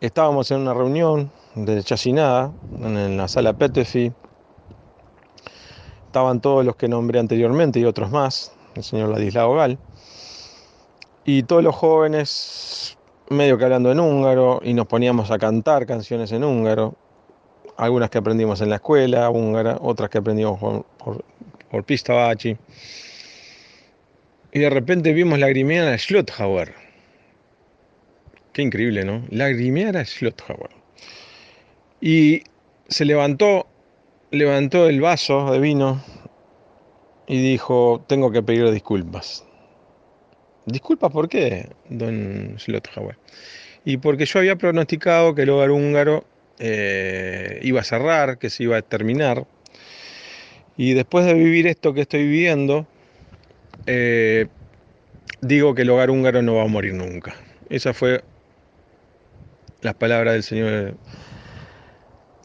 Estábamos 0.00 0.50
en 0.50 0.60
una 0.60 0.74
reunión 0.74 1.30
de 1.54 1.82
Chacinada, 1.82 2.52
en 2.80 3.16
la 3.16 3.28
sala 3.28 3.52
Petefi. 3.52 4.12
Estaban 6.06 6.40
todos 6.40 6.64
los 6.64 6.76
que 6.76 6.88
nombré 6.88 7.18
anteriormente 7.18 7.80
y 7.80 7.84
otros 7.84 8.10
más, 8.10 8.52
el 8.74 8.84
señor 8.84 9.10
Ladislao 9.10 9.54
Gal. 9.54 9.78
Y 11.24 11.42
todos 11.42 11.62
los 11.62 11.74
jóvenes, 11.74 12.96
medio 13.28 13.58
que 13.58 13.64
hablando 13.64 13.92
en 13.92 14.00
húngaro, 14.00 14.60
y 14.62 14.72
nos 14.72 14.86
poníamos 14.86 15.30
a 15.30 15.38
cantar 15.38 15.84
canciones 15.84 16.32
en 16.32 16.44
húngaro. 16.44 16.94
Algunas 17.76 18.08
que 18.10 18.18
aprendimos 18.18 18.60
en 18.60 18.70
la 18.70 18.76
escuela 18.76 19.28
húngara, 19.30 19.78
otras 19.80 20.08
que 20.08 20.18
aprendimos 20.18 20.58
por, 20.58 20.84
por, 20.96 21.24
por 21.70 21.84
Pista 21.84 22.14
Bachi. 22.14 22.56
Y 24.58 24.62
de 24.62 24.70
repente 24.70 25.12
vimos 25.12 25.38
lagrimear 25.38 25.86
a 25.86 25.96
Schlothauer. 25.96 26.74
Qué 28.52 28.62
increíble, 28.62 29.04
¿no? 29.04 29.24
Lagrimear 29.30 29.96
a 29.96 30.04
Schlothauer. 30.04 30.70
Y 32.00 32.42
se 32.88 33.04
levantó, 33.04 33.68
levantó 34.32 34.88
el 34.88 35.00
vaso 35.00 35.52
de 35.52 35.60
vino 35.60 36.02
y 37.28 37.40
dijo, 37.40 38.04
tengo 38.08 38.32
que 38.32 38.42
pedir 38.42 38.68
disculpas. 38.72 39.46
¿Disculpas 40.66 41.12
por 41.12 41.28
qué, 41.28 41.68
don 41.88 42.56
Schlothauer? 42.58 43.16
Y 43.84 43.98
porque 43.98 44.26
yo 44.26 44.40
había 44.40 44.56
pronosticado 44.56 45.36
que 45.36 45.42
el 45.42 45.50
hogar 45.50 45.70
húngaro 45.70 46.24
eh, 46.58 47.60
iba 47.62 47.80
a 47.80 47.84
cerrar, 47.84 48.38
que 48.38 48.50
se 48.50 48.64
iba 48.64 48.76
a 48.76 48.82
terminar. 48.82 49.46
Y 50.76 50.94
después 50.94 51.26
de 51.26 51.34
vivir 51.34 51.68
esto 51.68 51.94
que 51.94 52.00
estoy 52.00 52.24
viviendo, 52.24 52.88
eh, 53.90 54.48
digo 55.40 55.74
que 55.74 55.82
el 55.82 55.90
hogar 55.90 56.10
húngaro 56.10 56.42
no 56.42 56.56
va 56.56 56.64
a 56.64 56.66
morir 56.66 56.92
nunca. 56.92 57.34
Esa 57.70 57.94
fue 57.94 58.22
las 59.80 59.94
palabras 59.94 60.34
del 60.34 60.42
señor 60.42 60.94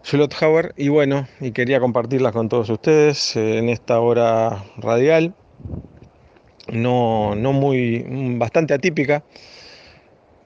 Schlothauer 0.05 0.73
y 0.77 0.87
bueno, 0.87 1.27
y 1.41 1.51
quería 1.51 1.81
compartirlas 1.81 2.31
con 2.31 2.47
todos 2.47 2.69
ustedes 2.69 3.35
eh, 3.35 3.57
en 3.57 3.67
esta 3.67 3.99
hora 3.99 4.63
radial, 4.77 5.35
no, 6.71 7.35
no 7.35 7.51
muy, 7.51 8.05
bastante 8.37 8.73
atípica, 8.73 9.25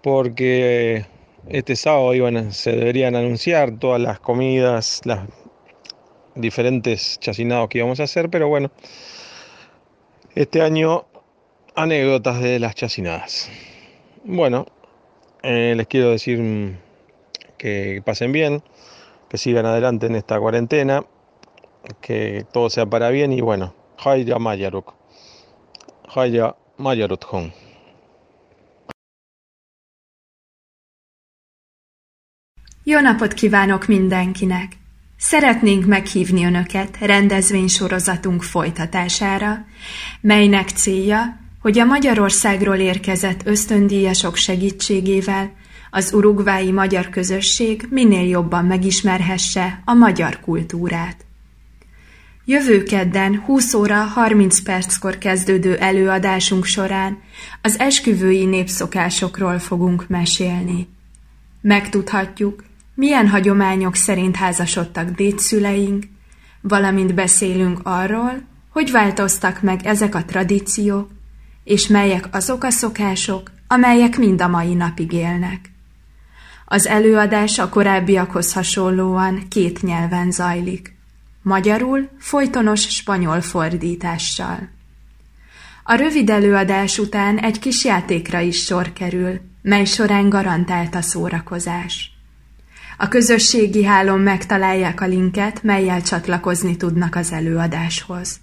porque 0.01 1.05
este 1.47 1.75
sábado 1.75 2.15
iban, 2.15 2.53
se 2.53 2.71
deberían 2.71 3.15
anunciar 3.15 3.77
todas 3.77 4.01
las 4.01 4.19
comidas, 4.19 5.01
las 5.05 5.27
diferentes 6.33 7.19
chacinados 7.19 7.69
que 7.69 7.77
íbamos 7.77 7.99
a 7.99 8.03
hacer, 8.03 8.29
pero 8.31 8.47
bueno, 8.47 8.71
este 10.41 10.62
año 10.62 11.06
anécdotas 11.76 12.39
de 12.41 12.60
las 12.60 12.76
chacinadas. 12.76 13.50
Bueno, 14.23 14.67
eh, 15.41 15.73
les 15.76 15.88
quiero 15.88 16.12
decir 16.12 16.78
que 17.58 18.02
pasen 18.06 18.32
bien, 18.32 18.63
que 19.30 19.38
sigan 19.38 19.65
adelante 19.65 20.06
en 20.06 20.15
esta 20.15 20.39
cuarentena, 20.39 21.06
que 22.02 22.45
todo 22.52 22.69
sea 22.69 22.86
para 22.86 23.10
bien 23.10 23.34
y 23.34 23.41
bueno, 23.41 23.73
Haya 23.97 24.38
Mayaruk. 24.38 24.93
Haya 26.15 26.56
Mayaruk 26.78 27.26
Hon. 27.32 27.52
Jó 32.84 33.02
napot 33.02 33.34
kívánok 33.34 33.88
mindenkinek! 33.88 34.87
Szeretnénk 35.17 35.86
meghívni 35.86 36.45
Önöket 36.45 36.97
rendezvénysorozatunk 36.99 38.43
folytatására, 38.43 39.65
melynek 40.21 40.69
célja, 40.69 41.38
hogy 41.62 41.80
a 41.80 41.86
Magyarországról 41.86 42.75
érkezett 42.75 43.41
ösztöndíjasok 43.45 44.36
segítségével 44.36 45.51
az 45.91 46.13
urugvái 46.13 46.71
magyar 46.71 47.10
közösség 47.10 47.88
minél 47.89 48.27
jobban 48.27 48.65
megismerhesse 48.65 49.82
a 49.86 49.93
magyar 49.93 50.39
kultúrát. 50.39 51.25
Jövő 52.45 52.84
kedden 52.84 53.39
20 53.45 53.73
óra 53.73 53.95
30 53.95 54.60
perckor 54.60 55.17
kezdődő 55.17 55.75
előadásunk 55.75 56.65
során 56.65 57.21
az 57.62 57.80
esküvői 57.80 58.45
népszokásokról 58.45 59.60
fogunk 59.60 60.08
mesélni. 60.08 60.88
Megtudhatjuk, 61.62 62.63
milyen 62.97 63.27
hagyományok 63.27 63.95
szerint 63.95 64.36
házasodtak 64.36 65.10
dédszüleink, 65.10 66.03
valamint 66.62 67.13
beszélünk 67.13 67.79
arról, 67.83 68.41
hogy 68.69 68.91
változtak 68.91 69.62
meg 69.62 69.86
ezek 69.86 70.15
a 70.15 70.25
tradíciók, 70.25 71.10
és 71.63 71.88
melyek 71.88 72.27
azok 72.31 72.63
a 72.63 72.69
szokások, 72.69 73.51
amelyek 73.67 74.17
mind 74.17 74.41
a 74.41 74.47
mai 74.47 74.73
napig 74.73 75.12
élnek. 75.12 75.71
Az 76.65 76.88
előadás 76.88 77.60
a 77.60 77.69
korábbiakhoz 77.69 78.53
hasonlóan 78.53 79.47
két 79.49 79.81
nyelven 79.81 80.31
zajlik. 80.31 80.95
Magyarul, 81.41 82.10
folytonos 82.19 82.81
spanyol 82.81 83.41
fordítással. 83.41 84.69
A 85.83 85.95
rövid 85.95 86.29
előadás 86.29 86.97
után 86.97 87.38
egy 87.38 87.60
kis 87.60 87.86
játékra 87.86 88.39
is 88.39 88.63
sor 88.63 88.93
kerül, 88.93 89.39
mely 89.62 89.86
során 89.86 90.29
garantált 90.29 90.95
a 90.95 91.01
szórakozás. 91.01 92.16
A 92.99 93.07
közösségi 93.07 93.83
hálón 93.83 94.19
megtalálják 94.19 95.01
a 95.01 95.05
linket, 95.05 95.63
melyel 95.63 96.01
csatlakozni 96.01 96.77
tudnak 96.77 97.15
az 97.15 97.31
előadáshoz. 97.31 98.39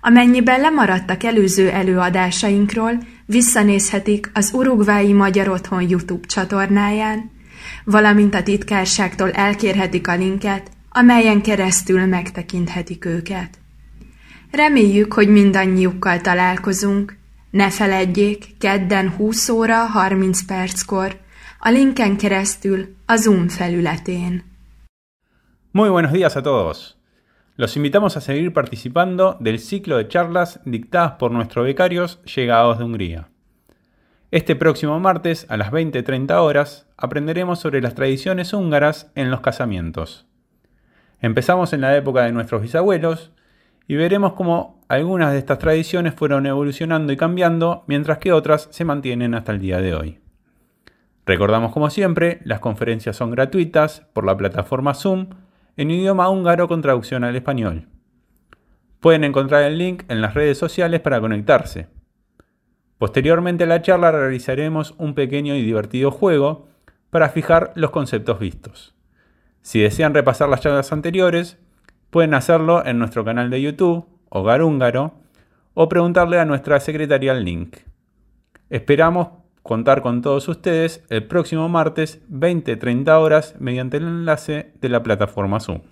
Amennyiben 0.00 0.60
lemaradtak 0.60 1.22
előző 1.22 1.70
előadásainkról, 1.70 2.92
visszanézhetik 3.24 4.30
az 4.34 4.50
Urugvái 4.52 5.12
Magyar 5.12 5.48
Otthon 5.48 5.88
YouTube 5.88 6.26
csatornáján, 6.26 7.30
valamint 7.84 8.34
a 8.34 8.42
titkárságtól 8.42 9.30
elkérhetik 9.30 10.08
a 10.08 10.16
linket, 10.16 10.70
amelyen 10.90 11.42
keresztül 11.42 12.06
megtekinthetik 12.06 13.04
őket. 13.04 13.58
Reméljük, 14.50 15.12
hogy 15.12 15.28
mindannyiukkal 15.28 16.20
találkozunk. 16.20 17.16
Ne 17.50 17.70
feledjék, 17.70 18.44
kedden 18.58 19.10
20 19.10 19.48
óra 19.48 19.76
30 19.76 20.42
perckor, 20.42 21.16
a 21.66 21.70
linken 21.70 22.16
keresztül 22.16 22.94
a. 23.06 23.16
Muy 25.72 25.88
buenos 25.88 26.12
días 26.12 26.36
a 26.36 26.42
todos. 26.44 26.96
Los 27.56 27.76
invitamos 27.76 28.16
a 28.16 28.20
seguir 28.20 28.52
participando 28.52 29.36
del 29.40 29.58
ciclo 29.58 29.96
de 29.96 30.06
charlas 30.06 30.60
dictadas 30.64 31.14
por 31.18 31.32
nuestros 31.32 31.64
becarios 31.64 32.22
llegados 32.22 32.78
de 32.78 32.84
Hungría. 32.84 33.30
Este 34.30 34.54
próximo 34.54 35.00
martes 35.00 35.44
a 35.48 35.56
las 35.56 35.72
20.30 35.72 36.40
horas 36.40 36.86
aprenderemos 36.96 37.58
sobre 37.58 37.82
las 37.82 37.96
tradiciones 37.96 38.52
húngaras 38.52 39.10
en 39.16 39.32
los 39.32 39.40
casamientos. 39.40 40.28
Empezamos 41.20 41.72
en 41.72 41.80
la 41.80 41.96
época 41.96 42.22
de 42.22 42.30
nuestros 42.30 42.62
bisabuelos 42.62 43.32
y 43.88 43.96
veremos 43.96 44.34
cómo 44.34 44.84
algunas 44.86 45.32
de 45.32 45.38
estas 45.38 45.58
tradiciones 45.58 46.14
fueron 46.14 46.46
evolucionando 46.46 47.12
y 47.12 47.16
cambiando 47.16 47.82
mientras 47.88 48.18
que 48.18 48.32
otras 48.32 48.68
se 48.70 48.84
mantienen 48.84 49.34
hasta 49.34 49.50
el 49.50 49.58
día 49.58 49.80
de 49.80 49.94
hoy. 49.96 50.20
Recordamos 51.26 51.72
como 51.72 51.90
siempre, 51.90 52.40
las 52.44 52.60
conferencias 52.60 53.16
son 53.16 53.30
gratuitas 53.30 54.06
por 54.12 54.24
la 54.24 54.36
plataforma 54.36 54.94
Zoom 54.94 55.28
en 55.76 55.90
idioma 55.90 56.30
húngaro 56.30 56.68
con 56.68 56.80
traducción 56.80 57.24
al 57.24 57.36
español. 57.36 57.88
Pueden 59.00 59.24
encontrar 59.24 59.64
el 59.64 59.76
link 59.76 60.04
en 60.08 60.22
las 60.22 60.34
redes 60.34 60.56
sociales 60.56 61.00
para 61.00 61.20
conectarse. 61.20 61.88
Posteriormente 62.96 63.64
a 63.64 63.66
la 63.66 63.82
charla 63.82 64.10
realizaremos 64.10 64.94
un 64.96 65.14
pequeño 65.14 65.54
y 65.54 65.62
divertido 65.62 66.10
juego 66.10 66.68
para 67.10 67.28
fijar 67.28 67.72
los 67.74 67.90
conceptos 67.90 68.38
vistos. 68.38 68.94
Si 69.60 69.80
desean 69.80 70.14
repasar 70.14 70.48
las 70.48 70.60
charlas 70.60 70.92
anteriores, 70.92 71.58
Pueden 72.10 72.34
hacerlo 72.34 72.82
en 72.86 72.98
nuestro 72.98 73.24
canal 73.24 73.50
de 73.50 73.60
YouTube, 73.60 74.06
Hogar 74.30 74.62
Húngaro, 74.62 75.14
o 75.74 75.88
preguntarle 75.88 76.38
a 76.38 76.44
nuestra 76.44 76.80
secretaria 76.80 77.32
el 77.32 77.44
link. 77.44 77.76
Esperamos 78.70 79.28
contar 79.66 80.02
con 80.02 80.22
todos 80.22 80.48
ustedes 80.48 81.02
el 81.10 81.26
próximo 81.26 81.68
martes 81.68 82.20
20-30 82.30 83.20
horas 83.20 83.54
mediante 83.58 83.98
el 83.98 84.04
enlace 84.04 84.72
de 84.80 84.88
la 84.88 85.02
plataforma 85.02 85.60
Zoom. 85.60 85.82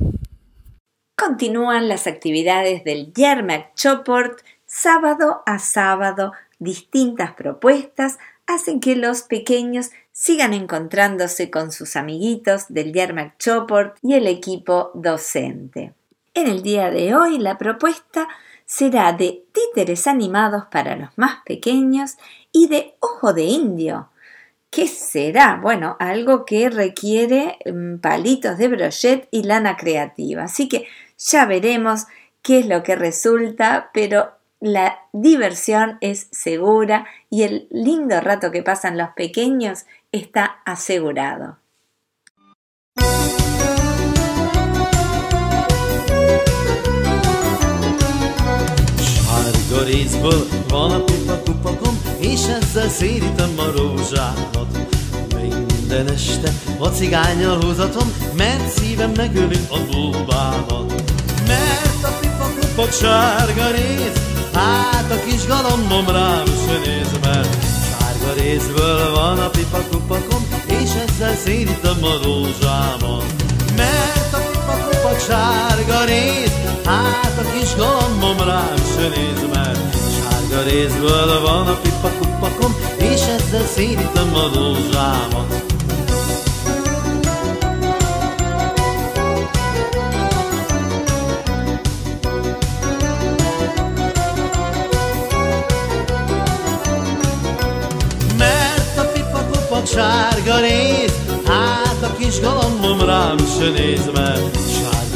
Continúan 1.16 1.88
las 1.88 2.06
actividades 2.06 2.84
del 2.84 3.12
Yermak 3.12 3.74
Choport 3.74 4.40
sábado 4.66 5.42
a 5.46 5.58
sábado. 5.58 6.32
Distintas 6.58 7.32
propuestas 7.34 8.18
hacen 8.46 8.80
que 8.80 8.96
los 8.96 9.22
pequeños 9.22 9.90
sigan 10.12 10.54
encontrándose 10.54 11.50
con 11.50 11.72
sus 11.72 11.96
amiguitos 11.96 12.66
del 12.68 12.92
Yermak 12.92 13.38
Choport 13.38 13.96
y 14.02 14.14
el 14.14 14.26
equipo 14.26 14.90
docente. 14.94 15.94
En 16.34 16.48
el 16.48 16.62
día 16.62 16.90
de 16.90 17.14
hoy 17.14 17.38
la 17.38 17.58
propuesta 17.58 18.28
será 18.66 19.12
de 19.12 19.44
títeres 19.52 20.06
animados 20.06 20.64
para 20.70 20.96
los 20.96 21.10
más 21.16 21.42
pequeños 21.44 22.16
y 22.54 22.68
de 22.68 22.94
ojo 23.00 23.34
de 23.34 23.42
indio. 23.42 24.08
¿Qué 24.70 24.86
será? 24.88 25.58
Bueno, 25.60 25.96
algo 25.98 26.46
que 26.46 26.70
requiere 26.70 27.58
mm, 27.66 27.96
palitos 27.98 28.56
de 28.56 28.68
brochet 28.68 29.28
y 29.30 29.42
lana 29.42 29.76
creativa. 29.76 30.44
Así 30.44 30.68
que 30.68 30.86
ya 31.18 31.44
veremos 31.44 32.06
qué 32.42 32.60
es 32.60 32.66
lo 32.66 32.82
que 32.82 32.96
resulta, 32.96 33.90
pero 33.92 34.30
la 34.60 35.00
diversión 35.12 35.98
es 36.00 36.28
segura 36.30 37.06
y 37.28 37.42
el 37.42 37.66
lindo 37.70 38.20
rato 38.20 38.50
que 38.50 38.62
pasan 38.62 38.96
los 38.96 39.10
pequeños 39.10 39.84
está 40.12 40.62
asegurado. 40.64 41.58
Sárga 49.85 49.99
részből 49.99 50.47
van 50.68 50.90
a 50.90 51.05
pipa 51.05 51.42
kupakom, 51.44 52.01
és 52.18 52.40
ezzel 52.40 52.88
szérítem 52.88 53.55
a 53.57 53.77
rózsámat. 53.77 54.79
Minden 55.33 56.09
este 56.09 56.53
a 56.79 56.88
cigányal 56.88 57.61
húzatom, 57.61 58.12
mert 58.37 58.68
szívem 58.68 59.12
megöli 59.16 59.59
a 59.70 59.79
bulbámat. 59.90 61.03
Mert 61.47 62.03
a 62.03 62.18
pipa 62.20 62.51
kupak 62.61 62.92
sárga 62.92 63.70
rész, 63.70 64.20
hát 64.53 65.11
a 65.11 65.25
kis 65.25 65.47
galambom 65.47 66.09
rám 66.09 66.47
se 66.47 66.79
néz, 66.85 67.18
mert 67.23 67.57
sárga 67.90 68.42
részből 68.42 69.14
van 69.14 69.38
a 69.38 69.49
pipa 69.49 69.83
kupakom, 69.90 70.47
és 70.66 70.90
ezzel 71.07 71.37
szérítem 71.44 72.05
a 72.05 72.25
rózsámat. 72.25 73.25
Mert 73.77 74.33
a 74.33 74.53
kupak 75.14 75.20
sárga 75.20 76.05
rész, 76.05 76.53
hát 76.85 77.38
a 77.38 77.59
kis 77.59 77.74
galambom 77.77 78.46
rám 78.46 78.77
se 78.96 79.09
néz, 79.09 79.48
mert 79.53 79.96
sárga 80.14 80.62
részből 80.62 81.40
van 81.42 81.66
a 81.66 81.77
pipa 81.83 82.11
kupakom, 82.18 82.74
és 82.98 83.20
ezzel 83.20 83.66
szérítem 83.74 84.35
a 84.35 84.50
rózsámat. 84.55 85.72
Sárga 99.87 100.61
rész, 100.61 101.18
hát 101.46 102.03
a 102.03 102.16
kis 102.18 102.40
galambom 102.40 103.00
rám 103.00 103.37
se 103.38 103.70
néz, 103.70 104.11
mert 104.14 104.73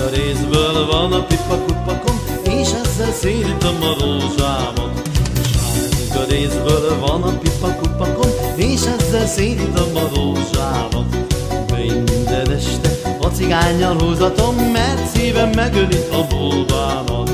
sárga 0.08 0.24
részből 0.24 0.86
van 0.86 1.12
a 1.12 1.24
pipa 1.24 1.56
kupakom, 1.66 2.20
és 2.42 2.68
ezzel 2.84 3.12
szérítem 3.12 3.82
a 3.82 3.96
rózsámat. 4.00 5.08
Sárga 5.52 6.24
részből 6.28 6.98
van 7.00 7.22
a 7.22 7.38
pipa 7.38 7.74
kupakom, 7.74 8.30
és 8.56 8.80
ezzel 8.98 9.26
szérítem 9.26 9.96
a 9.96 10.08
rózsámat. 10.14 11.16
Minden 11.70 12.50
este 12.50 13.00
a 13.20 13.26
cigányal 13.26 13.96
húzatom, 13.98 14.54
mert 14.56 15.06
szívem 15.14 15.50
megöli 15.54 15.98
a 16.12 16.26
bulbámat. 16.28 17.30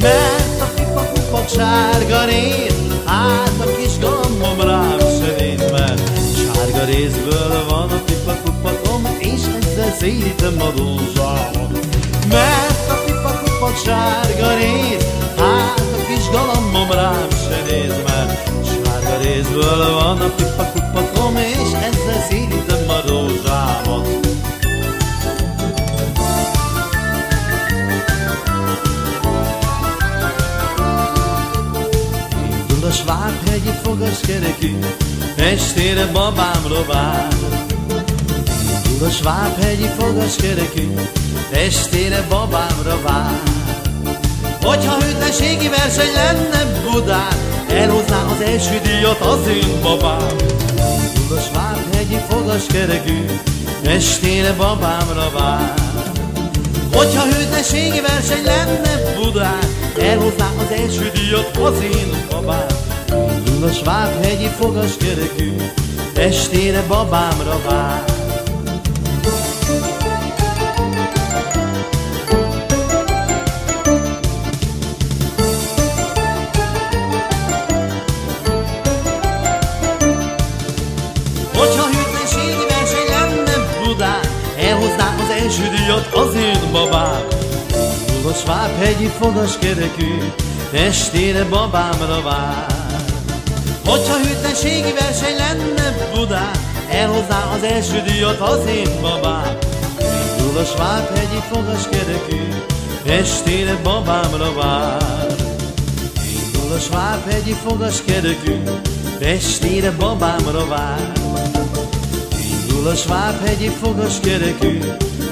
Mert 0.00 0.60
a 0.60 0.68
pipa 0.74 1.10
kupak 1.14 1.48
sárga 1.48 2.24
rész, 2.24 3.02
hát 3.04 3.52
a 3.58 3.76
kis 3.76 3.98
galambom 4.00 4.60
rám 4.60 4.98
se 4.98 5.54
mert 5.70 6.10
sárga 6.36 6.84
részből 6.84 7.64
van 7.68 7.90
a 7.90 8.02
pipa 8.04 8.36
kupakom, 8.44 9.16
és 9.18 9.40
ezzel 9.60 9.92
szérítem 9.98 10.60
a 10.60 10.72
rózsámat. 10.76 11.64
Mert 12.28 12.90
a 12.90 12.94
pipa 13.04 13.40
kupak 13.44 13.76
sárga 13.84 14.54
rész, 14.54 15.06
hát 15.36 15.80
a 15.80 16.06
kis 16.06 16.30
galambom 16.30 16.90
rám 16.90 17.28
se 17.30 17.62
néz, 17.70 17.94
mert 18.06 18.50
sárga 18.66 19.16
részből 19.22 19.92
van 19.92 20.20
a 20.20 20.28
pipa 20.36 20.70
kupakom, 20.72 21.36
és 21.36 21.72
ezzel 21.72 22.26
szérítem 22.28 22.88
a 22.88 23.08
rózsámat. 23.08 24.08
Indul 32.68 32.88
a 32.88 32.92
Svábhegyi 32.92 33.70
fogaskerekű, 33.82 34.78
estére 35.36 36.06
babámra 36.06 36.84
vár. 36.86 37.28
Indul 38.86 39.06
a 39.06 39.10
Svábhegyi 39.10 39.88
fogaskerekű, 39.98 40.88
estére 41.54 42.26
babámra 42.28 43.00
vár. 43.02 43.42
Hogyha 44.62 45.02
hőteségi 45.02 45.68
verseny 45.68 46.12
lenne 46.12 46.80
Budán, 46.90 47.36
elhozná 47.68 48.22
az 48.22 48.40
első 48.40 48.80
díjat 48.82 49.20
az 49.20 49.46
én 49.48 49.80
babám. 49.82 50.36
Indul 51.16 51.36
a 51.36 51.40
Svábhegyi 51.40 52.18
fogaskerekű, 52.28 53.24
estére 53.84 54.52
babámra 54.52 55.30
vár. 55.38 55.74
Hogyha 56.94 57.24
hőteségi 57.24 58.00
verseny 58.00 58.44
lenne 58.44 59.14
Budán, 59.20 59.64
elhozná 59.98 60.50
az 60.58 60.78
első 60.78 61.10
díjat 61.14 61.56
az 61.56 61.82
én 61.82 62.26
babám. 62.30 62.66
Indul 63.46 63.68
a 63.68 63.72
Svábhegyi 63.72 64.48
fogaskerekű, 64.58 65.56
estére 66.14 66.82
babámra 66.88 67.60
vár. 67.68 68.23
Svábhegyi 88.34 89.10
fogaskerekű, 89.20 90.18
estére 90.72 91.44
babámra 91.44 92.22
vár. 92.22 92.66
Hogyha 93.86 94.16
hűtlenségi 94.16 94.92
verseny 94.92 95.36
lenne 95.36 96.10
Budán, 96.14 96.50
elhozná 96.90 97.52
az 97.56 97.62
első 97.62 98.02
díjat 98.06 98.40
az 98.40 98.66
én 98.66 99.00
babám. 99.00 99.56
Indul 100.00 100.58
a 100.58 100.64
Svábhegyi 100.64 101.42
fogaskerekű, 101.52 102.42
estére 103.06 103.78
babámra 103.82 104.52
vár. 104.54 105.26
Indul 106.32 106.72
a 106.76 106.78
Svábhegyi 106.78 107.56
fogaskerekű, 107.66 108.62
estére 109.20 109.90
babámra 109.90 110.66
vár. 110.66 111.12
Indul 112.50 112.86
a 112.86 112.94
Svábhegyi 112.94 113.70
fogaskerekű, 113.82 114.78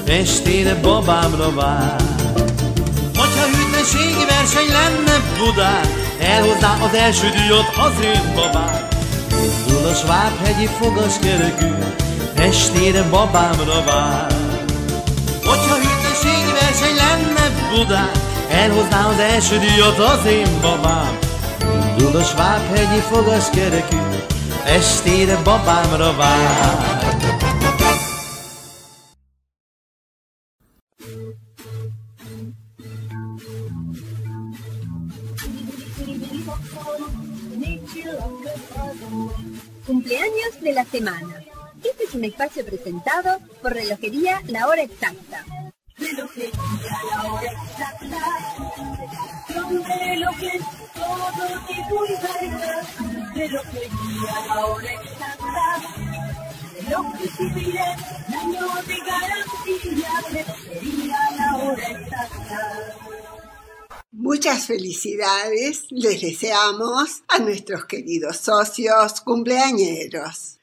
estére 0.07 0.75
babámra 0.75 1.55
vár. 1.55 2.21
Hűtlenségi 3.83 4.25
verseny 4.25 4.68
lenne 4.68 5.16
Budán, 5.38 5.87
elhozná 6.21 6.77
az 6.81 6.95
első 6.95 7.29
díjat 7.29 7.77
az 7.77 8.05
én 8.05 8.35
babám. 8.35 8.88
Indul 9.31 9.87
a 9.87 9.95
Svábhegyi 9.95 10.68
fogaskerekű, 10.81 11.73
estére 12.35 13.03
babámra 13.03 13.85
vár. 13.85 14.27
Hogyha 15.45 15.75
hűtlenségi 15.75 16.53
verseny 16.61 16.97
lenne 16.97 17.51
Budán, 17.75 18.11
elhozná 18.51 19.09
az 19.09 19.18
első 19.18 19.59
díjat 19.59 19.99
az 19.99 20.27
én 20.27 20.61
babám. 20.61 21.18
Indul 21.99 22.21
a 22.21 22.25
Svábhegyi 22.25 23.03
fogaskerekű, 23.11 23.99
estére 24.64 25.38
babámra 25.45 26.16
vár. 26.16 27.02
Cumpleaños 39.87 40.61
de 40.61 40.73
la 40.73 40.85
semana. 40.85 41.45
Este 41.83 42.05
es 42.05 42.14
un 42.14 42.25
espacio 42.25 42.64
presentado 42.64 43.38
por 43.61 43.75
Relojería 43.75 44.40
La 44.47 44.68
Hora 44.68 44.83
Exacta. 44.83 45.45
Relojería 45.97 46.53
La 47.11 47.33
Hora 47.33 47.53
Exacta. 47.53 48.18
lo 50.16 50.31
que 50.38 50.61
todo 50.95 51.33
y 51.68 51.75
de 53.38 53.49
que 53.49 53.88
guía 53.88 54.47
la 54.47 54.66
hora 54.66 54.92
exacta, 54.92 55.81
que 57.18 57.29
sirve 57.29 57.81
año 57.81 58.66
de 58.87 58.97
garantía, 58.99 60.12
de 60.31 60.45
lo 60.45 60.55
que 60.55 60.81
guía 60.81 61.18
la 61.37 61.57
hora 61.57 61.88
exacta. 61.88 63.02
Muchas 64.14 64.66
felicidades 64.66 65.87
les 65.88 66.20
deseamos 66.20 67.22
a 67.29 67.38
nuestros 67.38 67.87
queridos 67.87 68.37
socios 68.37 69.22
cumpleañeros. 69.22 70.59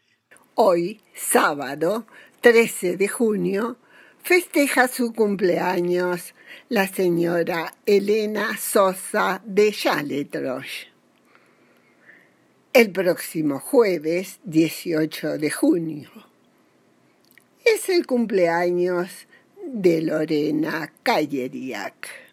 Hoy, 0.54 1.02
sábado 1.16 2.06
13 2.42 2.96
de 2.96 3.08
junio, 3.08 3.78
festeja 4.22 4.88
su 4.88 5.14
cumpleaños 5.14 6.36
la 6.70 6.88
señora 6.88 7.74
Elena 7.88 8.56
Sosa 8.56 9.42
de 9.44 9.72
Chaletroche. 9.72 10.90
El 12.72 12.92
próximo 12.92 13.60
jueves 13.60 14.40
18 14.44 15.40
de 15.40 15.50
junio 15.50 16.12
es 17.66 17.90
el 17.90 18.06
cumpleaños 18.06 19.10
de 19.66 20.04
Lorena 20.04 20.94
Calleriac, 21.02 22.29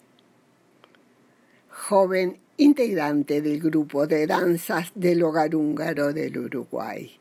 joven 1.89 2.39
integrante 2.57 3.41
del 3.41 3.61
grupo 3.61 4.09
de 4.09 4.27
danzas 4.27 4.91
del 4.97 5.23
hogar 5.23 5.55
húngaro 5.55 6.13
del 6.13 6.37
Uruguay. 6.37 7.13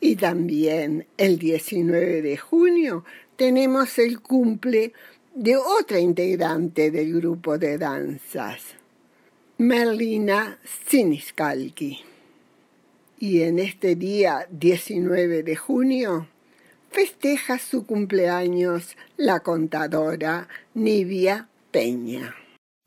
Y 0.00 0.14
también 0.14 1.06
el 1.16 1.40
19 1.40 2.22
de 2.22 2.36
junio 2.36 3.04
tenemos 3.34 3.98
el 3.98 4.20
cumple 4.20 4.92
de 5.34 5.56
otra 5.56 5.98
integrante 5.98 6.92
del 6.92 7.14
grupo 7.14 7.58
de 7.58 7.78
danzas, 7.78 8.60
Merlina 9.58 10.58
Siniskalki. 10.88 11.98
Y 13.18 13.42
en 13.42 13.58
este 13.58 13.96
día 13.96 14.46
19 14.50 15.42
de 15.42 15.56
junio 15.56 16.28
festeja 16.90 17.58
su 17.58 17.86
cumpleaños 17.86 18.96
la 19.16 19.40
contadora 19.40 20.46
Nivia 20.74 21.48
Peña. 21.72 22.36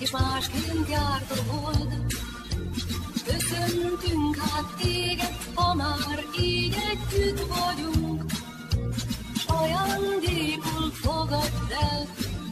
És 0.00 0.10
másként 0.10 0.88
járt 0.88 1.30
a 1.30 1.52
hold. 1.52 2.04
Köszöntünk 3.24 4.36
hát 4.36 4.76
téged, 4.82 5.36
ha 5.54 5.74
már 5.74 6.24
így 6.40 6.76
együtt 6.90 7.46
vagyunk. 7.46 8.24
S 9.34 9.44
ajándékul 9.46 10.90
fogadd 10.92 11.72
el, 11.90 12.06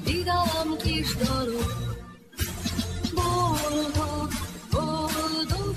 vidám 0.05 0.77
kis 0.83 1.17
dalok. 1.17 1.97
Boldog, 3.15 4.29
boldog, 4.71 5.75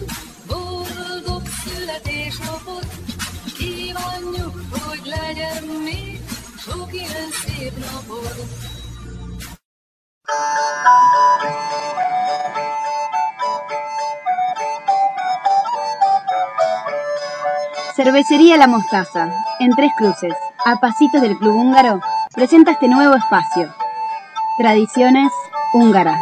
boldog 0.48 1.42
születésnapot, 1.64 2.86
kívánjuk, 3.58 4.62
hogy 4.70 5.02
legyen 5.04 5.64
még 5.64 6.20
sok 6.58 6.94
ilyen 6.94 7.30
szép 7.46 7.74
napod. 7.78 8.71
Cervecería 17.96 18.58
La 18.58 18.68
Mostaza, 18.68 19.30
en 19.60 19.76
Tres 19.76 19.92
Cruces, 19.96 20.34
a 20.66 20.78
pasitos 20.78 21.22
del 21.22 21.38
Club 21.38 21.56
Húngaro, 21.56 22.02
presenta 22.34 22.72
este 22.72 22.88
nuevo 22.88 23.16
espacio. 23.16 23.72
Tradiciones 24.58 25.32
húngaras. 25.74 26.20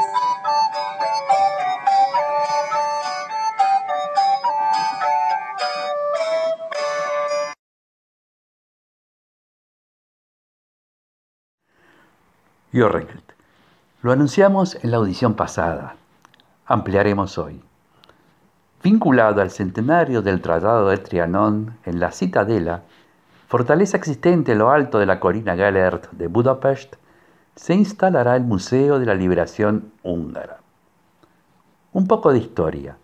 Lo 14.02 14.14
anunciamos 14.14 14.82
en 14.82 14.92
la 14.92 14.98
audición 14.98 15.34
pasada. 15.34 15.98
Ampliaremos 16.66 17.38
hoy. 17.38 17.62
Vinculado 18.82 19.42
al 19.42 19.52
centenario 19.52 20.22
del 20.22 20.40
Tratado 20.40 20.88
de 20.88 21.00
Trianón 21.00 21.78
en 21.84 22.00
la 22.00 22.14
Citadela, 22.14 22.84
fortaleza 23.50 23.98
existente 23.98 24.54
en 24.54 24.60
lo 24.60 24.70
alto 24.72 25.00
de 25.00 25.06
la 25.06 25.20
colina 25.20 25.58
Gellert 25.58 26.12
de 26.12 26.28
Budapest, 26.28 26.96
se 27.58 27.74
instalará 27.74 28.38
el 28.38 28.44
Museo 28.44 29.00
de 29.00 29.06
la 29.06 29.16
Liberación 29.16 29.92
Húngara. 30.02 30.60
Un 31.92 32.08
poco 32.08 32.32
de 32.32 32.38
historia. 32.38 32.96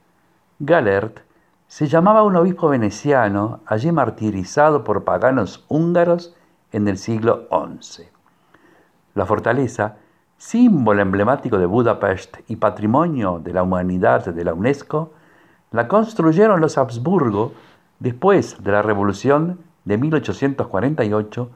Gellert 0.65 1.19
se 1.67 1.87
llamaba 1.87 2.23
un 2.23 2.37
obispo 2.37 2.69
veneciano 2.69 3.59
allí 3.65 3.91
martirizado 3.91 4.85
por 4.85 5.03
paganos 5.03 5.65
húngaros 5.67 6.33
en 6.71 6.87
el 6.87 6.97
siglo 6.97 7.49
XI. 7.51 8.05
La 9.13 9.25
fortaleza, 9.25 9.97
símbolo 10.37 11.01
emblemático 11.01 11.57
de 11.57 11.65
Budapest 11.65 12.37
y 12.47 12.57
patrimonio 12.57 13.39
de 13.43 13.53
la 13.53 13.63
humanidad 13.63 14.25
de 14.25 14.43
la 14.43 14.53
UNESCO, 14.53 15.13
la 15.71 15.87
construyeron 15.87 16.61
los 16.61 16.77
Habsburgo 16.77 17.53
después 17.99 18.61
de 18.63 18.71
la 18.71 18.81
Revolución 18.81 19.59
de 19.85 19.97
1848 19.97 21.49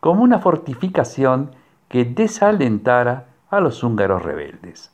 como 0.00 0.22
una 0.22 0.38
fortificación 0.38 1.50
que 1.88 2.04
desalentara 2.04 3.26
a 3.50 3.60
los 3.60 3.82
húngaros 3.82 4.22
rebeldes. 4.22 4.92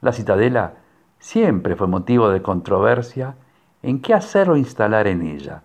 La 0.00 0.12
citadela 0.12 0.74
siempre 1.18 1.76
fue 1.76 1.86
motivo 1.86 2.28
de 2.28 2.42
controversia 2.42 3.36
en 3.82 4.00
qué 4.00 4.14
hacer 4.14 4.50
o 4.50 4.56
instalar 4.56 5.06
en 5.06 5.22
ella. 5.22 5.62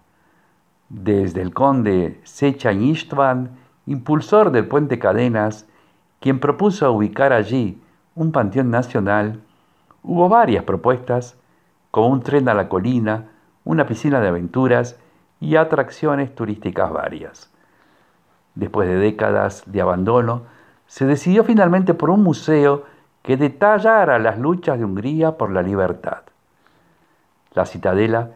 Desde 0.90 1.42
el 1.42 1.54
conde 1.54 2.22
Istvan, 2.24 3.58
impulsor 3.86 4.52
del 4.52 4.68
puente 4.68 5.00
Cadenas, 5.00 5.68
quien 6.20 6.40
propuso 6.40 6.92
ubicar 6.92 7.34
allí 7.34 7.82
un 8.16 8.32
panteón 8.32 8.70
nacional, 8.70 9.42
hubo 10.04 10.28
varias 10.30 10.64
propuestas 10.64 11.38
como 11.92 12.08
un 12.08 12.22
tren 12.22 12.50
a 12.50 12.54
la 12.54 12.70
colina, 12.70 13.30
una 13.64 13.86
piscina 13.86 14.20
de 14.20 14.28
aventuras 14.28 15.00
y 15.40 15.56
atracciones 15.56 16.36
turísticas 16.36 16.92
varias. 16.92 17.52
Después 18.56 18.88
de 18.90 18.96
décadas 18.96 19.64
de 19.66 19.82
abandono, 19.82 20.44
se 20.88 21.06
decidió 21.06 21.44
finalmente 21.44 21.94
por 21.94 22.10
un 22.10 22.24
museo 22.24 22.84
que 23.22 23.38
detallara 23.38 24.20
las 24.20 24.38
luchas 24.38 24.78
de 24.78 24.86
Hungría 24.86 25.38
por 25.38 25.52
la 25.52 25.62
libertad. 25.62 26.24
La 27.54 27.66
Citadela 27.66 28.32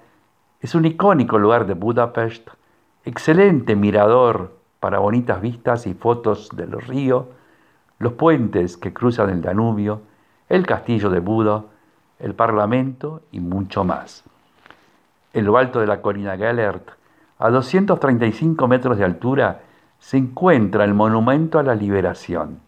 es 0.61 0.75
un 0.75 0.85
icónico 0.85 1.37
lugar 1.37 1.65
de 1.65 1.73
Budapest, 1.73 2.47
excelente 3.03 3.75
mirador 3.75 4.55
para 4.79 4.99
bonitas 4.99 5.41
vistas 5.41 5.87
y 5.87 5.93
fotos 5.93 6.49
del 6.55 6.71
río, 6.73 7.29
los 8.03 8.13
puentes 8.13 8.77
que 8.77 8.93
cruzan 8.93 9.29
el 9.29 9.41
Danubio, 9.41 10.01
el 10.49 10.65
castillo 10.65 11.09
de 11.09 11.19
Budo, 11.19 11.69
el 12.19 12.35
Parlamento 12.35 13.21
y 13.31 13.39
mucho 13.39 13.83
más. 13.83 14.23
En 15.33 15.45
lo 15.45 15.57
alto 15.57 15.79
de 15.79 15.87
la 15.87 16.01
colina 16.01 16.37
Gellert, 16.37 16.91
a 17.39 17.49
235 17.49 18.67
metros 18.67 18.97
de 18.97 19.05
altura, 19.05 19.61
se 19.99 20.17
encuentra 20.17 20.83
el 20.83 20.93
Monumento 20.93 21.59
a 21.59 21.63
la 21.63 21.75
Liberación. 21.75 22.59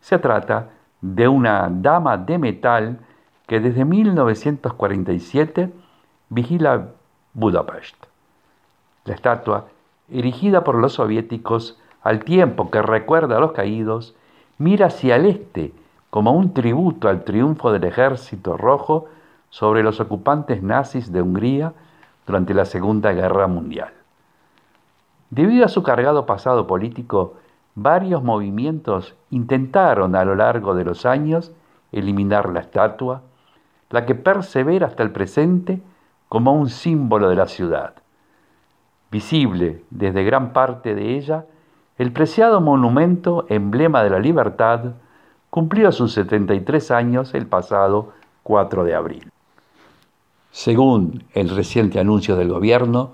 Se 0.00 0.18
trata 0.18 0.70
de 1.00 1.28
una 1.28 1.68
dama 1.70 2.16
de 2.16 2.38
metal 2.38 2.98
que 3.46 3.60
desde 3.60 3.84
1947 3.84 5.72
vigila 6.30 6.88
Budapest. 7.34 7.96
La 9.04 9.14
estatua, 9.14 9.66
erigida 10.10 10.64
por 10.64 10.76
los 10.76 10.94
soviéticos 10.94 11.78
al 12.02 12.24
tiempo 12.24 12.70
que 12.70 12.82
recuerda 12.82 13.36
a 13.36 13.40
los 13.40 13.52
caídos, 13.52 14.14
mira 14.58 14.86
hacia 14.86 15.16
el 15.16 15.26
este 15.26 15.72
como 16.10 16.32
un 16.32 16.54
tributo 16.54 17.08
al 17.08 17.24
triunfo 17.24 17.72
del 17.72 17.84
ejército 17.84 18.56
rojo 18.56 19.06
sobre 19.50 19.82
los 19.82 20.00
ocupantes 20.00 20.62
nazis 20.62 21.12
de 21.12 21.22
Hungría 21.22 21.72
durante 22.26 22.54
la 22.54 22.64
Segunda 22.64 23.12
Guerra 23.12 23.46
Mundial. 23.46 23.92
Debido 25.30 25.64
a 25.64 25.68
su 25.68 25.82
cargado 25.82 26.26
pasado 26.26 26.66
político, 26.66 27.34
varios 27.74 28.22
movimientos 28.22 29.14
intentaron 29.30 30.14
a 30.14 30.24
lo 30.24 30.36
largo 30.36 30.74
de 30.74 30.84
los 30.84 31.06
años 31.06 31.52
eliminar 31.90 32.48
la 32.50 32.60
estatua, 32.60 33.22
la 33.90 34.06
que 34.06 34.14
persevera 34.14 34.86
hasta 34.86 35.02
el 35.02 35.10
presente 35.10 35.80
como 36.28 36.52
un 36.52 36.68
símbolo 36.68 37.28
de 37.28 37.36
la 37.36 37.46
ciudad. 37.46 37.94
Visible 39.10 39.82
desde 39.90 40.24
gran 40.24 40.52
parte 40.52 40.94
de 40.94 41.16
ella, 41.16 41.46
el 41.98 42.12
preciado 42.12 42.60
monumento, 42.60 43.46
emblema 43.48 44.02
de 44.02 44.10
la 44.10 44.18
libertad, 44.18 44.94
cumplió 45.50 45.92
sus 45.92 46.12
73 46.12 46.90
años 46.90 47.34
el 47.34 47.46
pasado 47.46 48.12
4 48.42 48.84
de 48.84 48.94
abril. 48.94 49.30
Según 50.50 51.24
el 51.32 51.50
reciente 51.50 52.00
anuncio 52.00 52.36
del 52.36 52.48
gobierno, 52.48 53.12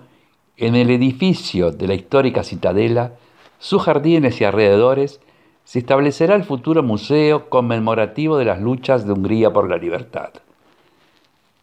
en 0.57 0.75
el 0.77 0.91
edificio 0.91 1.71
de 1.71 1.87
la 1.87 1.95
histórica 1.95 2.43
Citadela, 2.43 3.13
sus 3.59 3.83
jardines 3.83 4.41
y 4.41 4.45
alrededores, 4.45 5.21
se 5.65 5.79
establecerá 5.79 6.35
el 6.35 6.45
futuro 6.45 6.83
museo 6.83 7.49
conmemorativo 7.49 8.39
de 8.39 8.47
las 8.47 8.61
luchas 8.61 9.07
de 9.07 9.13
Hungría 9.13 9.53
por 9.53 9.69
la 9.69 9.77
libertad. 9.77 10.31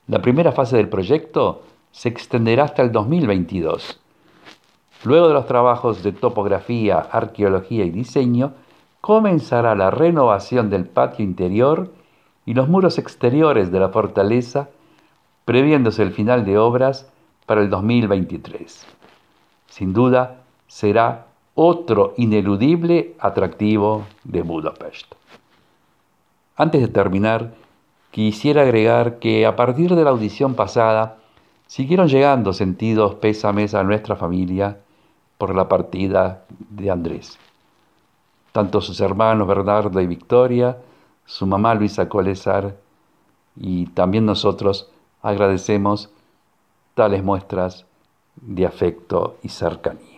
La 0.07 0.21
primera 0.21 0.51
fase 0.51 0.77
del 0.77 0.89
proyecto 0.89 1.63
se 1.91 2.09
extenderá 2.09 2.65
hasta 2.65 2.83
el 2.83 2.91
2022. 2.91 3.99
Luego 5.03 5.27
de 5.27 5.33
los 5.33 5.45
trabajos 5.45 6.03
de 6.03 6.11
topografía, 6.11 6.99
arqueología 6.99 7.85
y 7.85 7.91
diseño, 7.91 8.53
comenzará 9.01 9.75
la 9.75 9.91
renovación 9.91 10.69
del 10.69 10.85
patio 10.85 11.23
interior 11.23 11.93
y 12.45 12.53
los 12.53 12.67
muros 12.67 12.97
exteriores 12.97 13.71
de 13.71 13.79
la 13.79 13.89
fortaleza, 13.89 14.69
previéndose 15.45 16.01
el 16.01 16.11
final 16.11 16.45
de 16.45 16.57
obras 16.57 17.11
para 17.45 17.61
el 17.61 17.69
2023. 17.69 18.85
Sin 19.67 19.93
duda, 19.93 20.41
será 20.67 21.27
otro 21.55 22.13
ineludible 22.17 23.15
atractivo 23.19 24.05
de 24.23 24.41
Budapest. 24.41 25.13
Antes 26.55 26.81
de 26.81 26.87
terminar, 26.87 27.53
quisiera 28.11 28.63
agregar 28.63 29.19
que 29.19 29.45
a 29.45 29.55
partir 29.55 29.95
de 29.95 30.03
la 30.03 30.09
audición 30.09 30.55
pasada, 30.55 31.17
siguieron 31.67 32.07
llegando 32.07 32.53
sentidos 32.53 33.15
pésames 33.15 33.75
a 33.75 33.83
nuestra 33.83 34.15
familia 34.15 34.77
por 35.37 35.55
la 35.55 35.67
partida 35.67 36.45
de 36.69 36.91
Andrés 36.91 37.39
tanto 38.57 38.81
sus 38.81 38.99
hermanos 39.01 39.47
Bernardo 39.47 40.01
y 40.01 40.07
Victoria, 40.07 40.77
su 41.27 41.45
mamá 41.45 41.75
Luisa 41.75 42.09
Colesar 42.09 42.75
y 43.55 43.85
también 43.85 44.25
nosotros 44.25 44.89
agradecemos 45.21 46.09
tales 46.95 47.23
muestras 47.23 47.85
de 48.35 48.65
afecto 48.65 49.37
y 49.43 49.49
cercanía. 49.49 50.16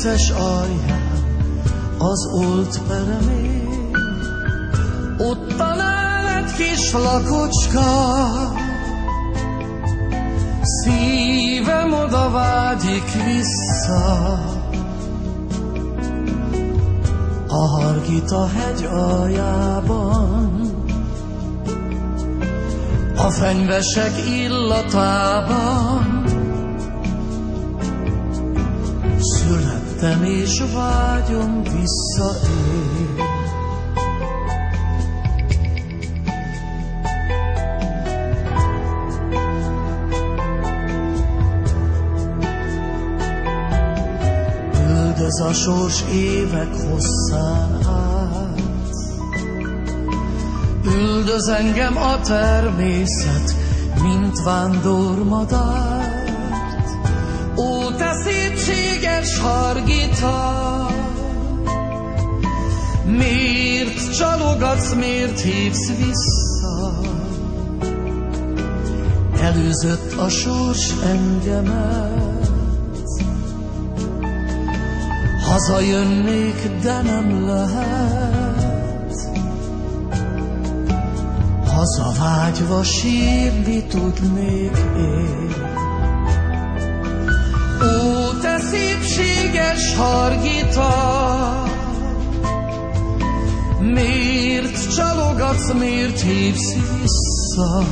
Fűzes 0.00 0.30
alján 0.30 1.10
az 1.98 2.26
olt 2.32 2.80
peremén. 2.88 3.90
Ottan 5.18 5.80
áll 5.80 6.26
egy 6.26 6.52
kis 6.52 6.92
lakocska, 6.92 7.82
szívem 10.62 11.92
oda 11.92 12.30
vágyik 12.30 13.12
vissza. 13.24 14.38
A 17.48 17.66
hargita 17.66 18.48
hegy 18.48 18.84
aljában, 18.84 20.70
a 23.16 23.30
fenyvesek 23.30 24.12
illatában 24.28 26.09
Születtem 30.00 30.24
és 30.24 30.62
vágyom 30.74 31.62
visszaér 31.62 33.28
Üldöz 44.88 45.40
a 45.40 45.52
sors 45.52 46.04
évek 46.12 46.74
hosszán 46.74 47.86
át 47.86 48.60
Üldöz 50.84 51.48
engem 51.48 51.96
a 51.96 52.20
természet, 52.20 53.54
mint 54.02 54.42
vándormadárt. 54.42 55.99
Hargita, 59.42 60.86
miért 63.04 64.16
csalogatsz, 64.16 64.94
miért 64.94 65.40
hívsz 65.40 65.88
vissza? 65.88 67.00
Előzött 69.40 70.12
a 70.18 70.28
sors 70.28 70.90
engemet, 71.04 72.50
hazajönnék, 75.46 76.70
de 76.82 77.02
nem 77.02 77.46
lehet. 77.46 78.20
Hazavágyva 81.66 82.82
sírni 82.82 83.84
tudnék 83.84 84.76
én. 84.96 85.49
Hargita, 90.00 90.92
miért 93.80 94.94
csalogatsz, 94.94 95.72
miért 95.72 96.20
hívsz 96.20 96.74
vissza? 96.74 97.84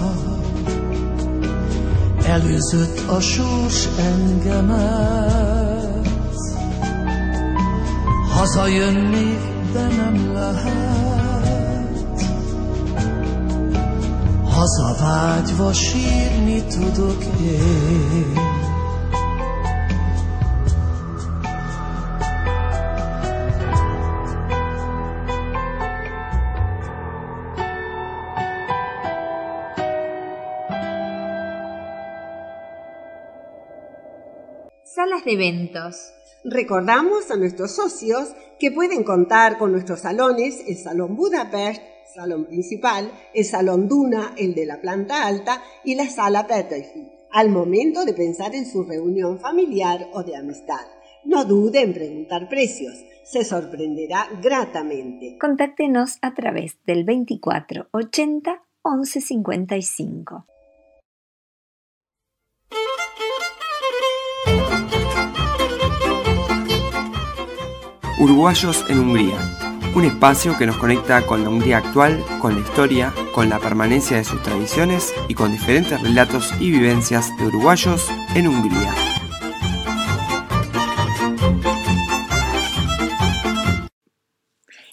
Előzött 2.25 3.09
a 3.09 3.21
sors 3.21 3.89
engemet, 3.99 5.29
hazajönnék, 8.31 9.41
de 9.73 9.87
nem 9.87 10.33
lehet. 10.33 10.87
Hazavágyva 14.45 15.73
sírni 15.73 16.63
tudok 16.63 17.25
én. 17.43 18.48
Salas 35.19 35.25
de 35.25 35.33
eventos. 35.33 36.13
Recordamos 36.45 37.31
a 37.31 37.37
nuestros 37.37 37.75
socios 37.75 38.35
que 38.59 38.71
pueden 38.71 39.03
contar 39.03 39.59
con 39.59 39.73
nuestros 39.73 40.01
salones, 40.01 40.63
el 40.67 40.77
Salón 40.77 41.17
Budapest, 41.17 41.83
salón 42.15 42.45
principal, 42.47 43.11
el 43.35 43.45
Salón 43.45 43.89
Duna, 43.89 44.35
el 44.37 44.55
de 44.55 44.67
la 44.67 44.81
planta 44.81 45.27
alta 45.27 45.63
y 45.85 45.95
la 45.95 46.09
Sala 46.09 46.47
Peterfi, 46.47 47.09
al 47.33 47.51
momento 47.51 48.05
de 48.05 48.13
pensar 48.13 48.55
en 48.55 48.67
su 48.67 48.85
reunión 48.85 49.41
familiar 49.41 50.09
o 50.13 50.23
de 50.23 50.37
amistad. 50.37 50.87
No 51.25 51.45
dude 51.45 51.81
en 51.81 51.95
preguntar 51.95 52.49
precios, 52.49 52.95
se 53.25 53.45
sorprenderá 53.45 54.29
gratamente. 54.41 55.37
Contáctenos 55.41 56.19
a 56.23 56.35
través 56.35 56.79
del 56.87 57.05
24 57.05 57.89
80 57.93 58.63
11 58.83 59.21
55. 59.21 60.47
Uruguayos 68.21 68.85
en 68.89 68.99
Hungría, 68.99 69.39
un 69.95 70.05
espacio 70.05 70.59
que 70.59 70.67
nos 70.67 70.77
conecta 70.77 71.25
con 71.25 71.45
la 71.45 71.51
Hungría 71.51 71.79
actual, 71.79 72.25
con 72.41 72.55
la 72.55 72.61
historia, 72.63 73.15
con 73.33 73.49
la 73.49 73.61
permanencia 73.61 74.17
de 74.17 74.25
sus 74.25 74.43
tradiciones 74.43 75.15
y 75.29 75.35
con 75.35 75.53
diferentes 75.53 76.03
relatos 76.03 76.53
y 76.59 76.73
vivencias 76.73 77.31
de 77.37 77.47
uruguayos 77.47 78.11
en 78.35 78.49
Hungría. 78.49 78.93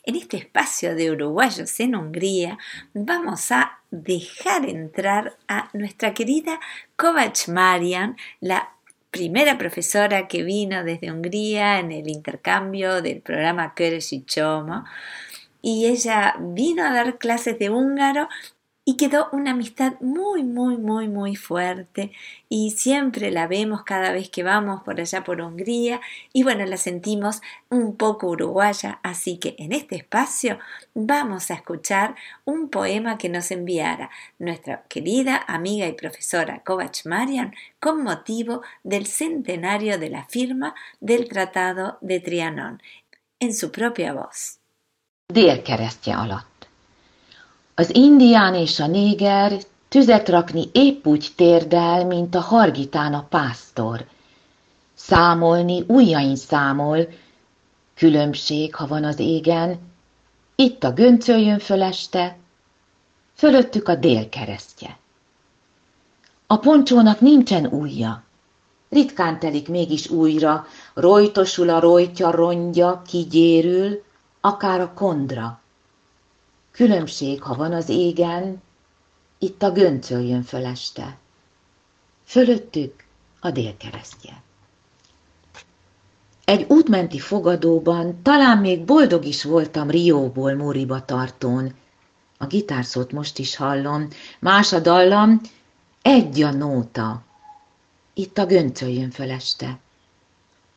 En 0.04 0.16
este 0.16 0.38
espacio 0.38 0.94
de 0.94 1.10
uruguayos 1.10 1.80
en 1.80 1.96
Hungría 1.96 2.60
vamos 2.94 3.52
a 3.52 3.80
dejar 3.90 4.70
entrar 4.70 5.36
a 5.48 5.70
nuestra 5.74 6.14
querida 6.14 6.60
Kovács 6.96 7.50
Marian, 7.50 8.18
la 8.40 8.75
primera 9.16 9.58
profesora 9.58 10.28
que 10.28 10.44
vino 10.44 10.84
desde 10.84 11.10
Hungría 11.10 11.80
en 11.80 11.94
el 11.94 12.10
intercambio 12.10 13.02
del 13.02 13.22
programa 13.22 13.74
Keres 13.74 14.12
y 14.12 14.26
Chomo. 14.26 14.84
Y 15.62 15.86
ella 15.86 16.36
vino 16.38 16.84
a 16.84 16.92
dar 16.92 17.18
clases 17.18 17.58
de 17.58 17.70
húngaro 17.70 18.28
y 18.88 18.98
quedó 18.98 19.30
una 19.32 19.52
amistad 19.52 19.94
muy, 20.00 20.44
muy, 20.44 20.78
muy, 20.78 21.08
muy 21.08 21.36
fuerte. 21.36 22.12
Y 22.48 22.72
siempre 22.72 23.32
la 23.32 23.48
vemos 23.48 23.84
cada 23.84 24.12
vez 24.12 24.30
que 24.30 24.44
vamos 24.44 24.84
por 24.84 25.02
allá 25.02 25.24
por 25.24 25.42
Hungría. 25.42 26.00
Y 26.32 26.44
bueno, 26.44 26.64
la 26.68 26.78
sentimos 26.78 27.42
un 27.70 27.98
poco 27.98 28.28
uruguaya, 28.28 29.00
así 29.02 29.38
que 29.40 29.56
en 29.58 29.72
este 29.72 29.96
espacio 29.96 30.60
vamos 30.94 31.50
a 31.50 31.56
escuchar 31.56 32.16
un 32.46 32.70
poema 32.70 33.18
que 33.18 33.28
nos 33.28 33.50
enviara 33.50 34.12
nuestra 34.38 34.84
querida 34.88 35.44
amiga 35.48 35.88
y 35.88 35.94
profesora 35.94 36.62
Kovac 36.64 37.06
Marian 37.06 37.56
con 37.80 38.04
motivo 38.04 38.62
del 38.84 39.08
centenario 39.08 39.98
de 39.98 40.12
la 40.12 40.26
firma 40.26 40.76
del 41.00 41.28
Tratado 41.28 41.98
de 42.02 42.20
Trianon, 42.20 42.82
en 43.40 43.54
su 43.56 43.72
propia 43.72 44.14
voz. 44.14 44.60
Az 47.78 47.96
indián 47.96 48.56
és 48.56 48.80
a 48.80 48.88
néger 48.88 49.62
tüzet 49.88 50.30
rakni 50.30 50.70
épp 50.72 51.06
úgy 51.06 51.28
térdel, 51.36 52.06
mint 52.06 52.36
a 52.36 52.40
hargitán 52.40 53.14
a 53.14 53.26
pásztor. 53.30 54.06
Számolni 54.94 55.84
ujjain 55.88 56.36
számol, 56.36 57.08
különbség, 57.96 58.76
ha 58.76 58.88
van 58.88 59.04
az 59.04 59.20
égen, 59.20 59.80
itt 60.56 60.84
a 60.84 60.92
göncöljön 60.92 61.60
föleste, 61.60 62.38
fölöttük 63.34 63.88
a 63.88 63.96
délkeresztje. 63.96 64.98
A 66.48 66.58
poncsónak 66.58 67.20
nincsen 67.20 67.66
ujja, 67.66 68.24
ritkán 68.90 69.40
telik 69.40 69.68
mégis 69.70 70.10
újra, 70.10 70.66
rojtosul 70.94 71.70
a 71.70 71.80
rojtja 71.80 72.32
rongya, 72.32 73.02
kigyérül, 73.08 74.04
akár 74.42 74.80
a 74.82 74.94
kondra. 74.94 75.60
Különbség, 76.76 77.42
ha 77.42 77.56
van 77.56 77.74
az 77.74 77.90
égen, 77.90 78.62
itt 79.40 79.64
a 79.64 79.72
göncöljön 79.72 80.44
föleste. 80.44 81.18
Fölöttük 82.26 83.04
a 83.40 83.52
délkeresztje. 83.52 84.42
Egy 86.46 86.66
útmenti 86.70 87.20
fogadóban 87.20 88.22
talán 88.22 88.58
még 88.58 88.86
boldog 88.86 89.26
is 89.26 89.44
voltam 89.44 89.90
Rióból 89.90 90.54
Móriba 90.54 91.06
tartón. 91.06 91.74
A 92.38 92.46
gitárszót 92.46 93.12
most 93.12 93.38
is 93.38 93.56
hallom, 93.56 94.08
más 94.40 94.74
a 94.74 94.80
dallam, 94.80 95.42
egy 96.02 96.42
a 96.42 96.52
nóta. 96.52 97.24
Itt 98.14 98.38
a 98.38 98.46
göncöljön 98.46 99.12
föleste. 99.12 99.80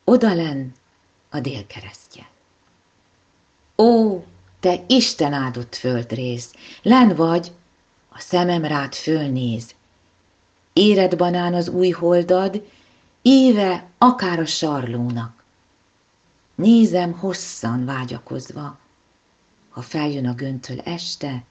Odalen 0.03 0.73
a 1.29 1.39
délkeresztje. 1.39 2.29
Ó, 3.77 4.23
te 4.59 4.83
Isten 4.87 5.33
áldott 5.33 5.75
földrész, 5.75 6.53
len 6.81 7.15
vagy, 7.15 7.51
a 8.09 8.19
szemem 8.19 8.65
rád 8.65 8.93
fölnéz. 8.93 9.75
Éred 10.73 11.17
banán 11.17 11.53
az 11.53 11.67
új 11.67 11.89
holdad, 11.89 12.67
éve 13.21 13.89
akár 13.97 14.39
a 14.39 14.45
sarlónak. 14.45 15.43
Nézem 16.55 17.11
hosszan 17.11 17.85
vágyakozva, 17.85 18.77
ha 19.69 19.81
feljön 19.81 20.27
a 20.27 20.33
göntől 20.33 20.79
este, 20.79 21.43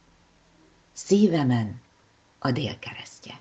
szívemen 0.92 1.80
a 2.38 2.50
délkeresztje. 2.50 3.40